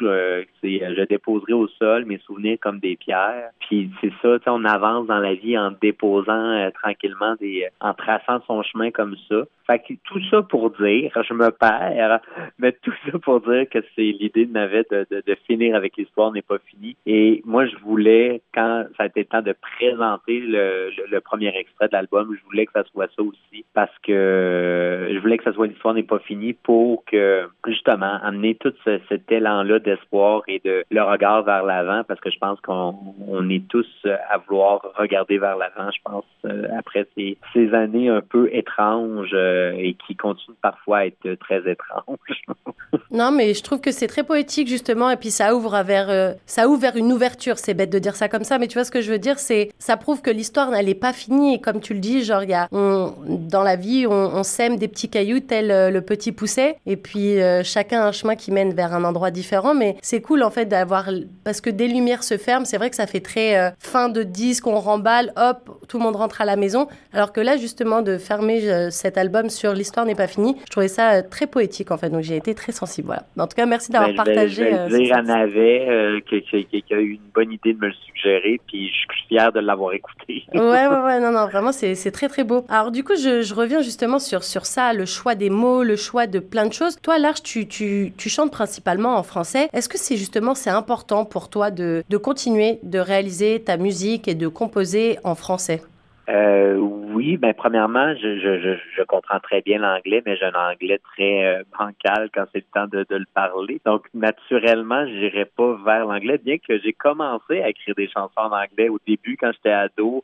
c'est 0.62 0.84
je 0.96 1.04
déposerai 1.06 1.54
au 1.54 1.68
sol 1.68 2.06
mes 2.06 2.20
souvenirs 2.20 2.58
comme 2.62 2.80
des 2.80 2.96
pierres. 2.96 3.50
Puis 3.60 3.90
c'est 4.02 4.12
ça, 4.22 4.38
on 4.48 4.66
avance 4.66 5.08
dans 5.08 5.20
la 5.20 5.34
vie 5.34 5.58
en 5.58 5.72
déposant 5.72 6.52
euh, 6.52 6.70
tranquillement 6.72 7.36
des, 7.40 7.68
en 7.80 7.94
traçant 7.94 8.42
son 8.48 8.62
chemin 8.64 8.92
comme 8.92 9.16
ça. 9.30 9.44
Fait 9.66 9.80
que 9.80 9.94
tout 10.04 10.20
ça 10.30 10.42
pour 10.42 10.72
dire, 10.72 11.12
je 11.28 11.34
me 11.34 11.50
perds, 11.52 12.20
mais 12.60 12.74
tout 12.82 12.94
ça 13.06 13.18
pour 13.20 13.40
dire 13.42 13.66
que 13.70 13.80
c'est 13.96 14.02
l'idée 14.02 14.46
de 14.46 14.52
Navet 14.52 14.86
de, 14.92 15.08
de, 15.10 15.24
de 15.26 15.36
finir 15.48 15.76
avec 15.76 15.96
l'histoire 15.98 16.32
n'est 16.32 16.42
pas 16.42 16.58
finie. 16.66 16.96
Et 17.06 17.42
moi, 17.46 17.66
je 17.66 17.76
voulais, 17.94 18.42
quand 18.56 18.86
ça 18.98 19.04
a 19.04 19.06
été 19.06 19.20
le 19.22 19.26
temps 19.26 19.42
de 19.42 19.56
présenter 19.78 20.40
le, 20.40 21.20
premier 21.20 21.56
extrait 21.56 21.88
de 21.88 21.94
l'album, 21.94 22.36
je 22.38 22.44
voulais 22.46 22.66
que 22.66 22.72
ça 22.74 22.84
soit 22.92 23.08
ça 23.16 23.22
aussi 23.22 23.66
parce 23.74 23.96
que 24.00 25.10
je 25.12 25.20
voulais 25.20 25.38
que 25.38 25.44
ça 25.44 25.54
soit 25.54 25.68
l'histoire 25.68 25.94
n'est 25.94 26.04
pas 26.04 26.20
finie 26.20 26.54
pour 26.54 27.06
que, 27.06 27.48
justement, 27.68 28.20
amener 28.24 28.56
tout 28.56 28.74
ce, 28.84 29.00
cet 29.10 29.32
élan-là 29.32 29.80
d'espoir 29.80 30.42
et 30.48 30.60
de 30.66 30.84
le 30.90 31.02
regard 31.02 31.44
vers 31.44 31.64
l'avant 31.64 32.04
parce 32.04 32.20
que 32.20 32.30
je 32.30 32.40
pense 32.40 32.60
qu'on 32.62 32.96
on 33.28 33.50
est 33.50 33.68
tous 33.68 33.88
à 34.30 34.38
vouloir 34.40 34.82
regarder 34.98 35.38
vers 35.38 35.56
l'avant, 35.56 35.92
je 35.92 36.02
pense, 36.04 36.26
euh, 36.46 36.68
après 36.78 37.08
ces, 37.16 37.38
années 37.74 38.10
un 38.10 38.22
peu 38.22 38.50
étranges 38.54 39.32
euh, 39.34 39.72
et 39.78 39.96
qui 40.06 40.16
continuent 40.16 40.56
parfois 40.62 41.00
à 41.00 41.06
être 41.06 41.36
très 41.36 41.70
étranges. 41.70 42.44
non, 43.12 43.32
mais 43.32 43.54
je 43.54 43.64
trouve 43.64 43.80
que 43.80 43.92
c'est 43.92 44.08
très 44.08 44.24
poétique, 44.24 44.68
justement, 44.68 45.10
et 45.10 45.18
puis 45.18 45.30
ça 45.30 45.56
ouvre 45.56 45.82
vers, 45.84 46.10
euh, 46.10 46.34
ça 46.46 46.68
ouvre 46.68 46.84
une 46.96 47.12
ouverture. 47.12 47.58
C'est 47.58 47.74
bête 47.86 47.90
de 47.90 48.00
dire 48.00 48.16
ça 48.16 48.30
comme 48.30 48.44
ça, 48.44 48.58
mais 48.58 48.68
tu 48.68 48.76
vois 48.76 48.86
ce 48.86 48.92
que 48.92 49.02
je 49.02 49.12
veux 49.12 49.20
dire, 49.20 49.40
c'est 49.40 49.70
ça 49.80 49.98
prouve 49.98 50.22
que 50.22 50.32
l'histoire 50.32 50.72
n'est 50.72 50.94
pas 50.94 51.14
finie. 51.14 51.56
Et 51.56 51.62
comme 51.62 51.80
tu 51.80 51.94
le 51.94 52.00
dis, 52.00 52.24
genre, 52.24 52.44
y 52.44 52.54
a, 52.54 52.68
on, 52.72 53.14
dans 53.28 53.64
la 53.64 53.76
vie, 53.76 54.06
on, 54.08 54.44
sème 54.44 54.78
des 54.78 54.88
petits 54.88 55.10
cailloux 55.10 55.40
tel 55.40 55.72
euh, 55.72 55.90
le 55.90 56.02
petit 56.02 56.32
pousset, 56.32 56.78
et 56.86 56.98
puis 56.98 57.42
euh, 57.42 57.64
chacun 57.64 58.02
a 58.02 58.08
un 58.08 58.12
chemin 58.12 58.36
qui 58.36 58.52
mène 58.52 58.74
vers 58.74 58.94
un 58.94 59.04
endroit 59.04 59.32
différent. 59.32 59.74
Mais 59.74 59.96
c'est 60.02 60.22
cool 60.22 60.44
en 60.44 60.50
fait 60.50 60.66
d'avoir, 60.66 61.10
parce 61.44 61.62
que 61.62 61.70
des 61.70 61.88
lumières 61.88 62.24
se 62.24 62.38
ferment, 62.38 62.66
c'est 62.66 62.78
vrai 62.78 62.90
que 62.90 62.96
ça 62.96 63.08
fait 63.08 63.22
très 63.22 63.58
euh, 63.58 63.70
fin 63.80 64.10
de 64.10 64.24
disque, 64.24 64.68
on 64.68 64.80
remballe, 64.80 65.32
hop, 65.38 65.82
tout 65.88 65.98
le 65.98 66.04
monde 66.04 66.16
rentre 66.16 66.42
à 66.42 66.46
la 66.46 66.56
maison. 66.56 66.88
Alors 67.14 67.32
que 67.32 67.42
là, 67.42 67.58
justement, 67.58 68.02
de 68.02 68.18
fermer 68.18 68.90
cet 68.92 69.18
album 69.18 69.50
sur 69.50 69.74
l'histoire 69.74 70.06
n'est 70.06 70.16
pas 70.16 70.28
fini, 70.28 70.58
je 70.66 70.72
trouvais 70.72 70.88
ça 70.88 71.24
très 71.24 71.48
poétique 71.48 71.92
en 71.92 71.98
fait. 71.98 72.10
Donc 72.10 72.22
j'ai 72.22 72.36
été 72.36 72.54
très 72.54 72.72
sensible. 72.72 73.08
Voilà. 73.08 73.26
En 73.38 73.48
tout 73.48 73.56
cas, 73.56 73.66
merci 73.66 73.92
d'avoir 73.92 74.10
ben, 74.10 74.16
partagé. 74.16 74.72
Je 74.72 74.94
vais, 74.94 75.04
dire 75.04 75.18
à 75.18 75.22
Navet 75.22 76.24
qui, 76.28 76.94
a 76.94 76.96
eu 77.00 77.12
une 77.12 77.32
bonne 77.34 77.52
idée 77.52 77.73
de 77.74 77.80
me 77.80 77.88
le 77.88 77.94
suggérer, 78.06 78.60
puis 78.68 78.88
je 78.88 78.94
suis 78.94 79.28
fier 79.28 79.52
de 79.52 79.60
l'avoir 79.60 79.94
écouté. 79.94 80.46
ouais, 80.54 80.62
ouais, 80.62 80.88
ouais, 80.88 81.20
non, 81.20 81.32
non, 81.32 81.46
vraiment, 81.48 81.72
c'est 81.72 82.12
très, 82.12 82.28
très 82.28 82.44
beau. 82.44 82.66
Alors, 82.70 82.92
du 82.92 83.04
coup, 83.04 83.16
je, 83.16 83.42
je, 83.42 83.54
reviens 83.54 83.82
justement 83.82 84.20
sur, 84.20 84.44
sur 84.44 84.66
ça, 84.66 84.94
le 84.94 85.06
choix 85.06 85.36
des 85.36 85.50
mots, 85.50 85.84
le 85.84 85.96
choix 85.96 86.28
de 86.28 86.40
plein 86.40 86.66
de 86.66 86.74
choses. 86.74 86.98
Toi, 87.02 87.20
Large, 87.20 87.44
tu, 87.44 87.68
tu, 87.68 88.14
tu 88.18 88.30
chantes 88.30 88.52
principalement 88.52 89.16
en 89.18 89.24
français. 89.24 89.70
Est-ce 89.74 89.90
que 89.90 89.98
c'est 89.98 90.18
justement, 90.18 90.56
c'est 90.56 90.70
important 90.70 91.26
pour 91.26 91.50
toi 91.50 91.72
de, 91.72 92.04
de 92.10 92.18
continuer 92.18 92.80
de 92.84 93.00
réaliser 93.00 93.62
ta 93.62 93.78
musique 93.78 94.28
et 94.28 94.36
de 94.36 94.48
composer 94.48 95.18
en 95.24 95.36
français? 95.36 95.82
Euh, 96.30 96.78
oui, 96.78 97.36
ben 97.36 97.54
premièrement, 97.54 98.16
je, 98.16 98.40
je, 98.40 98.78
je, 98.96 99.04
comprends 99.04 99.42
très 99.42 99.62
bien 99.62 99.80
l'anglais, 99.80 100.24
mais 100.26 100.38
j'ai 100.38 100.46
un 100.46 100.72
anglais 100.72 101.00
très 101.00 101.44
euh, 101.44 101.64
bancal 101.78 102.30
quand 102.34 102.46
c'est 102.54 102.60
le 102.60 102.72
temps 102.74 102.88
de, 102.88 103.06
de, 103.10 103.18
le 103.18 103.26
parler. 103.34 103.82
Donc, 103.86 104.08
naturellement, 104.14 105.06
je 105.06 105.12
n'irai 105.12 105.44
pas 105.44 105.78
vers 105.84 106.06
l'anglais, 106.06 106.38
bien 106.38 106.58
que 106.60 106.80
j'ai 106.80 106.94
commencé 106.94 107.62
à 107.62 107.70
écrire 107.70 107.96
des 107.96 108.08
chansons 108.08 108.32
en 108.38 108.52
anglais 108.52 108.88
au 108.88 109.00
début 109.06 109.36
quand 109.36 109.52
j'étais 109.52 109.72
ado 109.72 110.24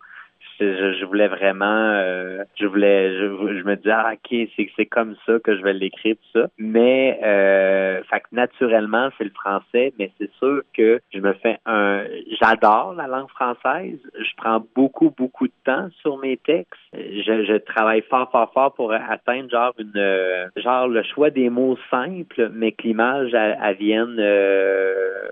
je, 0.59 1.05
voulais 1.05 1.27
vraiment, 1.27 1.65
euh, 1.65 2.43
je 2.59 2.65
voulais, 2.65 3.17
je, 3.17 3.63
me 3.63 3.75
disais, 3.75 3.91
ah, 3.91 4.13
ok, 4.13 4.47
c'est 4.55 4.69
c'est 4.75 4.85
comme 4.85 5.15
ça 5.25 5.39
que 5.43 5.57
je 5.57 5.61
vais 5.61 5.73
l'écrire 5.73 6.15
tout 6.15 6.39
ça. 6.39 6.47
Mais, 6.57 7.19
euh, 7.23 8.01
fait 8.03 8.19
que 8.21 8.27
naturellement, 8.31 9.09
c'est 9.17 9.23
le 9.23 9.31
français, 9.31 9.93
mais 9.97 10.11
c'est 10.17 10.31
sûr 10.33 10.61
que 10.73 10.99
je 11.13 11.19
me 11.19 11.33
fais 11.33 11.57
un, 11.65 12.03
j'adore 12.41 12.93
la 12.95 13.07
langue 13.07 13.29
française. 13.29 13.99
Je 14.15 14.31
prends 14.37 14.63
beaucoup, 14.75 15.13
beaucoup 15.17 15.47
de 15.47 15.53
temps 15.65 15.89
sur 16.01 16.17
mes 16.17 16.37
textes. 16.37 16.73
Je, 16.93 17.45
je 17.45 17.57
travaille 17.57 18.01
fort, 18.03 18.29
fort, 18.31 18.51
fort 18.53 18.73
pour 18.73 18.91
atteindre 18.93 19.49
genre 19.49 19.73
une, 19.77 19.91
euh, 19.95 20.47
genre 20.57 20.87
le 20.87 21.03
choix 21.03 21.29
des 21.29 21.49
mots 21.49 21.77
simples, 21.89 22.49
mais 22.53 22.71
que 22.71 22.83
l'image 22.83 23.33
elle, 23.33 23.75
vienne 23.77 24.15
euh, 24.19 25.29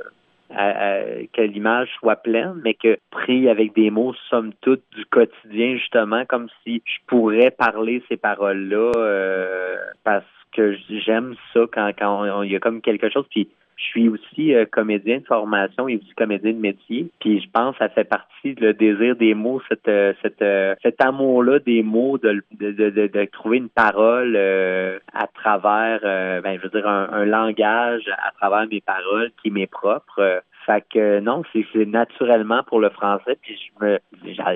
que 0.50 1.42
l'image 1.42 1.90
soit 2.00 2.16
pleine, 2.18 2.60
mais 2.64 2.74
que 2.74 2.98
pris 3.12 3.50
avec 3.50 3.74
des 3.74 3.90
mots, 3.90 4.14
somme 4.30 4.54
toute, 4.62 4.84
du 4.96 5.06
quotidien, 5.06 5.78
justement, 5.78 6.26
comme 6.26 6.48
si 6.64 6.82
je 6.86 6.98
pourrais 7.08 7.52
parler 7.52 8.04
ces 8.10 8.18
paroles-là 8.18 8.92
euh, 8.96 9.76
parce 10.04 10.26
que 10.54 10.76
j'aime 10.90 11.36
ça 11.54 11.62
quand, 11.72 11.92
quand 11.98 12.44
il 12.44 12.52
y 12.52 12.56
a 12.56 12.60
comme 12.60 12.82
quelque 12.82 13.10
chose. 13.10 13.26
Puis 13.30 13.50
je 13.78 13.84
suis 13.84 14.10
aussi 14.10 14.54
euh, 14.54 14.66
comédien 14.66 15.20
de 15.20 15.26
formation 15.26 15.88
et 15.88 15.98
aussi 15.98 16.14
comédien 16.16 16.52
de 16.52 16.60
métier. 16.60 17.10
Puis 17.20 17.42
je 17.42 17.50
pense 17.52 17.74
que 17.74 17.80
ça 17.80 17.90
fait 17.90 18.04
partie 18.04 18.56
le 18.56 18.74
désir 18.74 19.16
des 19.16 19.34
mots, 19.34 19.62
cette, 19.70 19.88
euh, 19.88 20.14
cette, 20.22 20.44
cet 20.82 21.02
amour-là 21.02 21.60
des 21.60 21.84
mots, 21.84 22.18
de, 22.18 22.44
de, 22.60 22.72
de, 22.72 22.90
de 23.08 23.26
trouver 23.26 23.58
une 23.58 23.70
parole 23.70 24.36
à 24.36 25.28
travers, 25.28 26.02
ben, 26.02 26.58
je 26.58 26.64
veux 26.64 26.70
dire, 26.70 26.88
un, 26.88 27.10
un, 27.12 27.26
langage 27.26 28.04
à 28.18 28.32
travers 28.32 28.68
mes 28.68 28.82
paroles 28.82 29.32
qui 29.42 29.52
m'est 29.52 29.68
propre. 29.68 30.42
Fait 30.66 30.84
que 30.94 31.22
non, 31.22 31.44
c'est 31.54 31.86
naturellement 31.86 32.62
pour 32.64 32.82
le 32.82 32.90
français. 32.90 33.38
Puis 33.42 33.58
je 33.58 33.86
me 33.86 34.00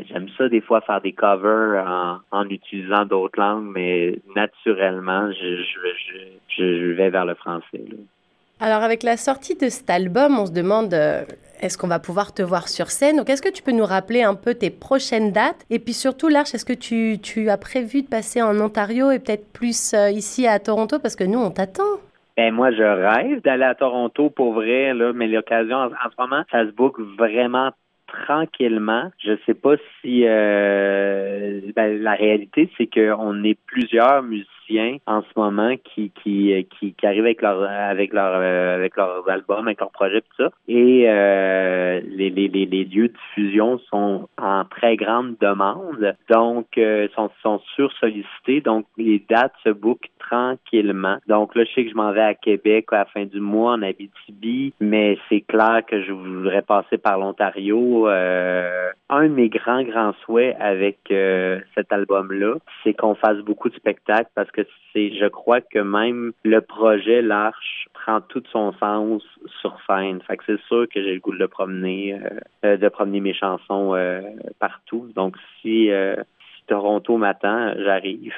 j'aime 0.10 0.28
ça 0.38 0.50
des 0.50 0.60
fois 0.60 0.82
faire 0.82 1.00
des 1.00 1.14
covers 1.14 1.88
en, 1.88 2.20
en 2.32 2.50
utilisant 2.50 3.06
d'autres 3.06 3.40
langues, 3.40 3.72
mais 3.74 4.20
naturellement, 4.36 5.32
je, 5.32 5.64
je, 5.64 5.80
je, 6.50 6.82
je 6.82 6.92
vais 6.92 7.10
vers 7.10 7.26
le 7.26 7.36
français. 7.36 7.86
Alors 8.64 8.84
avec 8.84 9.02
la 9.02 9.18
sortie 9.18 9.56
de 9.56 9.70
cet 9.70 9.90
album, 9.90 10.38
on 10.38 10.46
se 10.46 10.52
demande 10.52 10.94
euh, 10.94 11.24
est-ce 11.64 11.80
qu'on 11.80 11.88
va 11.88 11.98
pouvoir 11.98 12.32
te 12.32 12.44
voir 12.44 12.68
sur 12.68 12.92
scène 12.92 13.18
Donc 13.18 13.28
est-ce 13.28 13.42
que 13.42 13.52
tu 13.52 13.64
peux 13.64 13.72
nous 13.72 13.88
rappeler 13.88 14.22
un 14.22 14.36
peu 14.36 14.54
tes 14.54 14.70
prochaines 14.70 15.32
dates? 15.32 15.66
Et 15.72 15.80
puis 15.80 15.94
surtout, 15.94 16.28
Larche, 16.28 16.54
est-ce 16.54 16.64
que 16.64 16.74
tu, 16.74 17.50
as 17.50 17.58
prévu 17.58 18.04
de 18.04 18.08
passer 18.08 18.40
en 18.40 18.60
Ontario 18.62 19.10
et 19.10 19.18
peut-être 19.18 19.52
plus 19.52 19.96
euh, 19.96 20.12
ici 20.12 20.46
à 20.46 20.60
Toronto? 20.60 21.00
Parce 21.00 21.16
que 21.16 21.24
nous, 21.24 21.40
on 21.40 21.50
t'attend. 21.50 21.98
Ben 22.38 22.54
moi, 22.54 22.70
je 22.72 22.84
rêve 22.84 23.42
d'aller 23.42 23.64
à 23.64 23.74
Toronto 23.74 24.30
pour 24.30 24.54
vrai, 24.54 24.94
là, 24.94 25.12
mais 25.12 25.28
l'occasion 25.28 25.78
en, 25.78 25.90
ce 25.90 26.22
moment, 26.22 26.44
ça 26.52 26.64
se 26.64 26.72
book 26.72 27.00
vraiment 27.18 27.72
tranquillement. 28.06 29.12
Je 29.18 29.38
sais 29.48 29.56
pas 29.56 29.74
si 30.02 30.22
euh, 30.28 31.62
ben, 31.76 32.00
la 32.00 32.14
réalité, 32.14 32.70
c'est 32.78 32.86
qu'on 32.86 33.44
est 33.44 33.58
plusieurs 33.66 34.22
musiciens 34.22 34.61
en 35.06 35.22
ce 35.22 35.40
moment 35.40 35.76
qui 35.84 36.12
qui 36.24 36.68
qui, 36.78 36.94
qui 36.94 37.06
arrivent 37.06 37.26
avec 37.26 37.42
leur 37.42 37.64
avec 37.64 38.14
leur 38.14 38.34
euh, 38.36 38.76
avec 38.76 38.96
leurs 38.96 39.28
albums, 39.30 39.68
avec 39.68 39.80
leurs 39.80 39.92
projets 39.92 40.22
tout 40.22 40.44
ça. 40.44 40.50
Et 40.68 41.06
euh, 41.08 42.02
les, 42.06 42.30
les, 42.30 42.48
les, 42.48 42.84
lieux 42.86 43.10
de 43.10 43.14
diffusion 43.14 43.80
sont 43.90 44.30
en 44.38 44.66
très 44.66 44.96
grande 44.96 45.36
demande, 45.40 46.16
donc 46.30 46.78
euh, 46.78 47.08
sont 47.16 47.30
sont 47.42 47.60
sursollicités. 47.76 48.62
Donc 48.62 48.86
les 48.98 49.24
dates 49.30 49.54
se 49.64 49.70
bookent 49.70 50.10
tranquillement. 50.20 51.18
Donc 51.28 51.56
là, 51.56 51.64
je 51.66 51.74
sais 51.74 51.86
que 51.86 51.92
je 51.92 51.96
m'en 51.96 52.12
vais 52.12 52.22
à 52.22 52.34
Québec 52.34 52.88
à 52.92 53.00
la 53.00 53.06
fin 53.06 53.26
du 53.26 53.40
mois 53.40 53.74
en 53.74 53.82
Abitibi, 53.82 54.74
mais 54.80 55.18
c'est 55.30 55.42
clair 55.42 55.82
que 55.88 56.02
je 56.04 56.12
voudrais 56.12 56.62
passer 56.62 56.98
par 56.98 57.18
l'Ontario. 57.18 58.08
un 58.08 59.24
de 59.24 59.34
mes 59.34 59.50
grands 59.50 59.84
grands 59.84 60.14
souhaits 60.24 60.56
avec 60.60 60.98
cet 61.76 61.92
album-là, 61.92 62.56
c'est 62.84 62.94
qu'on 62.94 63.16
fasse 63.16 63.40
beaucoup 63.40 63.70
de 63.70 63.76
spectacles 63.76 64.30
parce 64.36 64.52
que 64.52 64.61
c'est, 64.94 65.14
je 65.16 65.28
crois 65.28 65.62
que 65.62 65.80
même 65.80 66.34
le 66.44 66.62
projet 66.62 67.22
L'Arche 67.22 67.88
prend 67.94 68.22
tout 68.22 68.44
son 68.52 68.74
sens 68.74 69.24
sur 69.62 69.78
scène. 69.88 70.22
Fait 70.22 70.38
que 70.38 70.44
c'est 70.46 70.62
sûr 70.68 70.88
que 70.88 71.02
j'ai 71.02 71.14
le 71.14 71.20
goût 71.20 71.34
de 71.34 71.38
le 71.38 71.48
promener, 71.48 72.14
euh, 72.14 72.40
euh, 72.66 72.78
de 72.78 72.90
promener 72.90 73.20
mes 73.20 73.34
chansons 73.34 73.96
euh, 73.96 74.22
partout. 74.60 75.12
Donc 75.16 75.38
si 75.62 75.90
Toronto 76.72 77.18
m'attend, 77.18 77.74
j'arrive. 77.84 78.32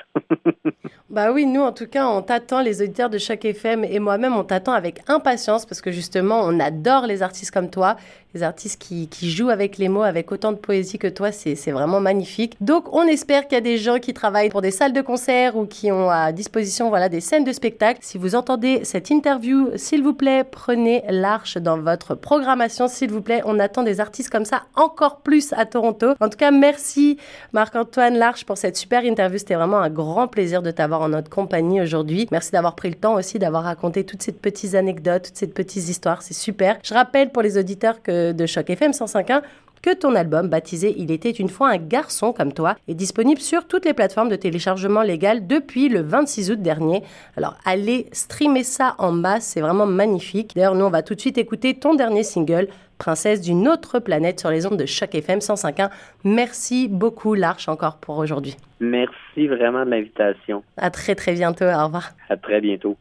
bah 1.12 1.32
oui, 1.32 1.46
nous 1.46 1.62
en 1.62 1.72
tout 1.72 1.86
cas, 1.86 2.08
on 2.08 2.24
t'attend, 2.24 2.64
les 2.64 2.82
auditeurs 2.82 3.12
de 3.12 3.20
chaque 3.20 3.46
FM 3.46 3.84
et 3.84 4.00
moi-même, 4.00 4.36
on 4.36 4.44
t'attend 4.44 4.72
avec 4.72 5.08
impatience 5.08 5.68
parce 5.68 5.82
que 5.82 5.92
justement, 5.92 6.42
on 6.42 6.60
adore 6.60 7.06
les 7.06 7.22
artistes 7.22 7.52
comme 7.52 7.70
toi, 7.70 7.96
les 8.34 8.42
artistes 8.42 8.82
qui, 8.82 9.08
qui 9.08 9.30
jouent 9.30 9.50
avec 9.50 9.78
les 9.78 9.90
mots, 9.90 10.02
avec 10.02 10.32
autant 10.32 10.52
de 10.52 10.58
poésie 10.58 10.98
que 10.98 11.08
toi, 11.08 11.32
c'est 11.32 11.72
vraiment 11.72 12.00
magnifique. 12.00 12.56
Donc, 12.60 12.92
on 12.92 13.04
espère 13.04 13.44
qu'il 13.44 13.54
y 13.54 13.58
a 13.58 13.62
des 13.62 13.78
gens 13.78 14.00
qui 14.00 14.16
travaillent 14.16 14.50
pour 14.50 14.62
des 14.62 14.72
salles 14.72 14.94
de 14.94 15.02
concert 15.02 15.56
ou 15.56 15.68
qui 15.68 15.92
ont 15.92 16.10
à 16.10 16.32
disposition 16.32 16.90
voilà, 16.90 17.10
des 17.10 17.22
scènes 17.22 17.44
de 17.44 17.52
spectacle. 17.52 18.00
Si 18.02 18.18
vous 18.18 18.34
entendez 18.34 18.84
cette 18.84 19.12
interview, 19.12 19.70
s'il 19.76 20.02
vous 20.02 20.16
plaît, 20.16 20.44
prenez 20.44 21.04
l'arche 21.10 21.58
dans 21.58 21.78
votre 21.78 22.16
programmation, 22.16 22.88
s'il 22.88 23.12
vous 23.12 23.22
plaît. 23.22 23.44
On 23.46 23.60
attend 23.60 23.84
des 23.84 24.00
artistes 24.00 24.32
comme 24.32 24.46
ça 24.46 24.64
encore 24.76 25.22
plus 25.22 25.54
à 25.54 25.68
Toronto. 25.68 26.14
En 26.20 26.30
tout 26.30 26.38
cas, 26.38 26.50
merci 26.50 27.18
Marc-Antoine 27.52 28.18
Larche 28.24 28.46
pour 28.46 28.58
cette 28.58 28.78
super 28.78 29.04
interview. 29.04 29.38
C'était 29.38 29.56
vraiment 29.56 29.80
un 29.80 29.90
grand 29.90 30.30
plaisir 30.30 30.62
de 30.62 30.72
t'avoir 30.72 31.02
en 31.02 31.10
notre 31.10 31.30
compagnie 31.30 31.82
aujourd'hui. 31.82 32.26
Merci 32.32 32.52
d'avoir 32.52 32.74
pris 32.74 32.88
le 32.88 32.96
temps 32.96 33.16
aussi 33.16 33.38
d'avoir 33.38 33.64
raconté 33.64 34.06
toutes 34.06 34.24
ces 34.24 34.32
petites 34.32 34.76
anecdotes, 34.76 35.24
toutes 35.24 35.36
ces 35.36 35.48
petites 35.48 35.90
histoires. 35.90 36.22
C'est 36.22 36.34
super. 36.34 36.78
Je 36.84 36.94
rappelle 36.94 37.32
pour 37.32 37.42
les 37.42 37.58
auditeurs 37.58 38.02
que 38.02 38.32
de 38.32 38.46
Choc 38.46 38.70
FM 38.70 38.92
105.1 38.92 39.42
que 39.82 39.94
ton 39.94 40.16
album 40.16 40.48
baptisé 40.48 40.96
Il 40.98 41.12
était 41.12 41.30
une 41.30 41.50
fois 41.50 41.68
un 41.70 41.78
garçon 41.78 42.32
comme 42.32 42.54
toi 42.54 42.78
est 42.88 42.94
disponible 42.94 43.42
sur 43.42 43.68
toutes 43.68 43.84
les 43.84 43.94
plateformes 43.94 44.30
de 44.30 44.38
téléchargement 44.38 45.02
légal 45.02 45.46
depuis 45.46 45.90
le 45.90 46.00
26 46.00 46.52
août 46.52 46.62
dernier. 46.62 47.04
Alors 47.36 47.56
allez 47.66 48.08
streamer 48.14 48.64
ça 48.64 48.96
en 49.00 49.12
masse, 49.12 49.44
c'est 49.44 49.60
vraiment 49.60 49.86
magnifique. 49.86 50.54
D'ailleurs, 50.56 50.76
nous 50.76 50.86
on 50.86 50.90
va 50.90 51.04
tout 51.04 51.14
de 51.14 51.20
suite 51.20 51.38
écouter 51.38 51.74
ton 51.74 51.94
dernier 51.94 52.24
single 52.24 52.70
Princesse 52.98 53.42
d'une 53.42 53.68
autre 53.68 54.00
planète 54.00 54.40
sur 54.40 54.50
les 54.50 54.66
ondes 54.66 54.78
de 54.78 54.86
Choc 54.86 55.14
FM 55.16 55.40
105.1. 55.40 55.90
Merci 56.24 56.88
beaucoup 56.88 57.34
Larche 57.34 57.68
encore 57.68 57.98
pour 57.98 58.18
aujourd'hui. 58.18 58.56
Merci 58.80 59.48
vraiment 59.48 59.86
de 59.86 59.92
l'invitation. 59.92 60.64
À 60.78 60.90
très 60.90 61.16
très 61.16 61.34
bientôt, 61.34 61.66
au 61.66 61.86
revoir. 61.86 62.12
À 62.30 62.38
très 62.38 62.62
bientôt. 62.62 62.98